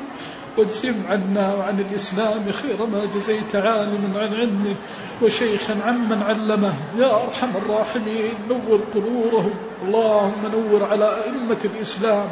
واجزم 0.59 0.95
عنا 1.09 1.55
وعن 1.55 1.81
الإسلام 1.81 2.53
خير 2.53 2.87
ما 2.87 3.05
جزيت 3.15 3.57
عالما 3.57 4.21
عن 4.21 4.35
علمه 4.35 4.75
وشيخا 5.23 5.75
عمن 5.83 6.23
علمه. 6.23 6.75
يا 6.99 7.25
أرحم 7.25 7.57
الراحمين 7.57 8.35
نور 8.49 8.81
قبورهم. 8.95 9.55
اللهم 9.87 10.43
نور 10.53 10.85
على 10.85 11.09
أئمة 11.25 11.63
الإسلام 11.65 12.29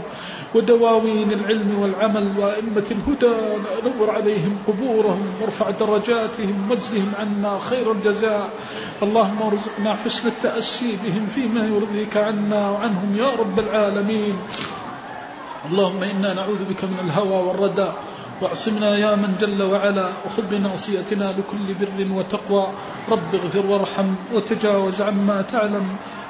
ودواوين 0.55 1.33
العلم 1.33 1.79
والعمل 1.79 2.27
وأئمة 2.39 2.89
الهدى. 2.91 3.37
نور 3.85 4.11
عليهم 4.11 4.59
قبورهم 4.67 5.23
وارفع 5.41 5.71
درجاتهم 5.71 6.71
واجزهم 6.71 7.13
عنا 7.19 7.59
خير 7.59 7.93
الجزاء. 7.93 8.51
اللهم 9.03 9.43
ارزقنا 9.43 9.95
حسن 10.05 10.29
التأسي 10.29 10.99
بهم 11.05 11.27
فيما 11.27 11.67
يرضيك 11.67 12.17
عنا 12.17 12.71
وعنهم 12.71 13.17
يا 13.17 13.31
رب 13.31 13.59
العالمين. 13.59 14.37
اللهم 15.61 16.03
إنا 16.03 16.35
نعوذ 16.35 16.65
بك 16.65 16.85
من 16.85 16.99
الهوى 17.05 17.39
والردى 17.47 17.93
واعصمنا 18.43 18.97
يا 18.97 19.17
من 19.17 19.37
جل 19.41 19.63
وعلا 19.63 20.13
وخذ 20.27 20.43
بناصيتنا 20.43 21.37
لكل 21.37 21.75
بر 21.81 22.13
وتقوى. 22.13 22.67
رب 23.09 23.35
اغفر 23.35 23.67
وارحم 23.67 24.15
وتجاوز 24.35 25.03
عما 25.03 25.43
تعلم 25.43 25.87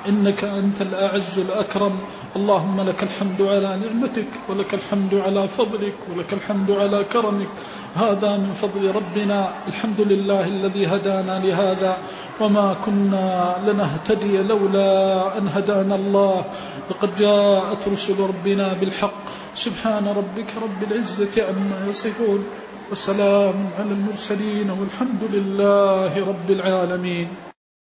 إنك 0.08 0.44
أنت 0.44 0.82
الأعز 0.82 1.38
الأكرم. 1.38 1.98
اللهم 2.36 2.80
لك 2.80 3.02
الحمد 3.02 3.42
على 3.42 3.76
نعمتك 3.76 4.28
ولك 4.48 4.74
الحمد 4.74 5.14
على 5.14 5.48
فضلك 5.48 5.94
ولك 6.10 6.32
الحمد 6.32 6.70
على 6.70 7.04
كرمك. 7.04 7.48
هذا 7.94 8.36
من 8.36 8.52
فضل 8.54 8.94
ربنا 8.94 9.50
الحمد 9.68 10.00
لله 10.00 10.46
الذي 10.46 10.86
هدانا 10.86 11.38
لهذا 11.38 11.98
وما 12.40 12.76
كنا 12.84 13.56
لنهتدي 13.66 14.38
لولا 14.42 15.38
أن 15.38 15.48
هدانا 15.48 15.94
الله. 15.94 16.44
لقد 16.90 17.10
جاءت 17.16 17.88
رسل 17.88 18.20
ربنا 18.20 18.72
بالحق. 18.72 19.22
سبحان 19.54 20.08
ربك 20.08 20.50
رب 20.62 20.80
العزة 20.90 21.34
عما 21.48 21.86
يصفون 21.90 22.44
وسلام 22.92 23.70
على 23.78 23.92
المرسلين 23.92 24.70
والحمد 24.70 25.22
لله 25.34 26.12
رب 26.26 26.50
العالمين. 26.50 27.49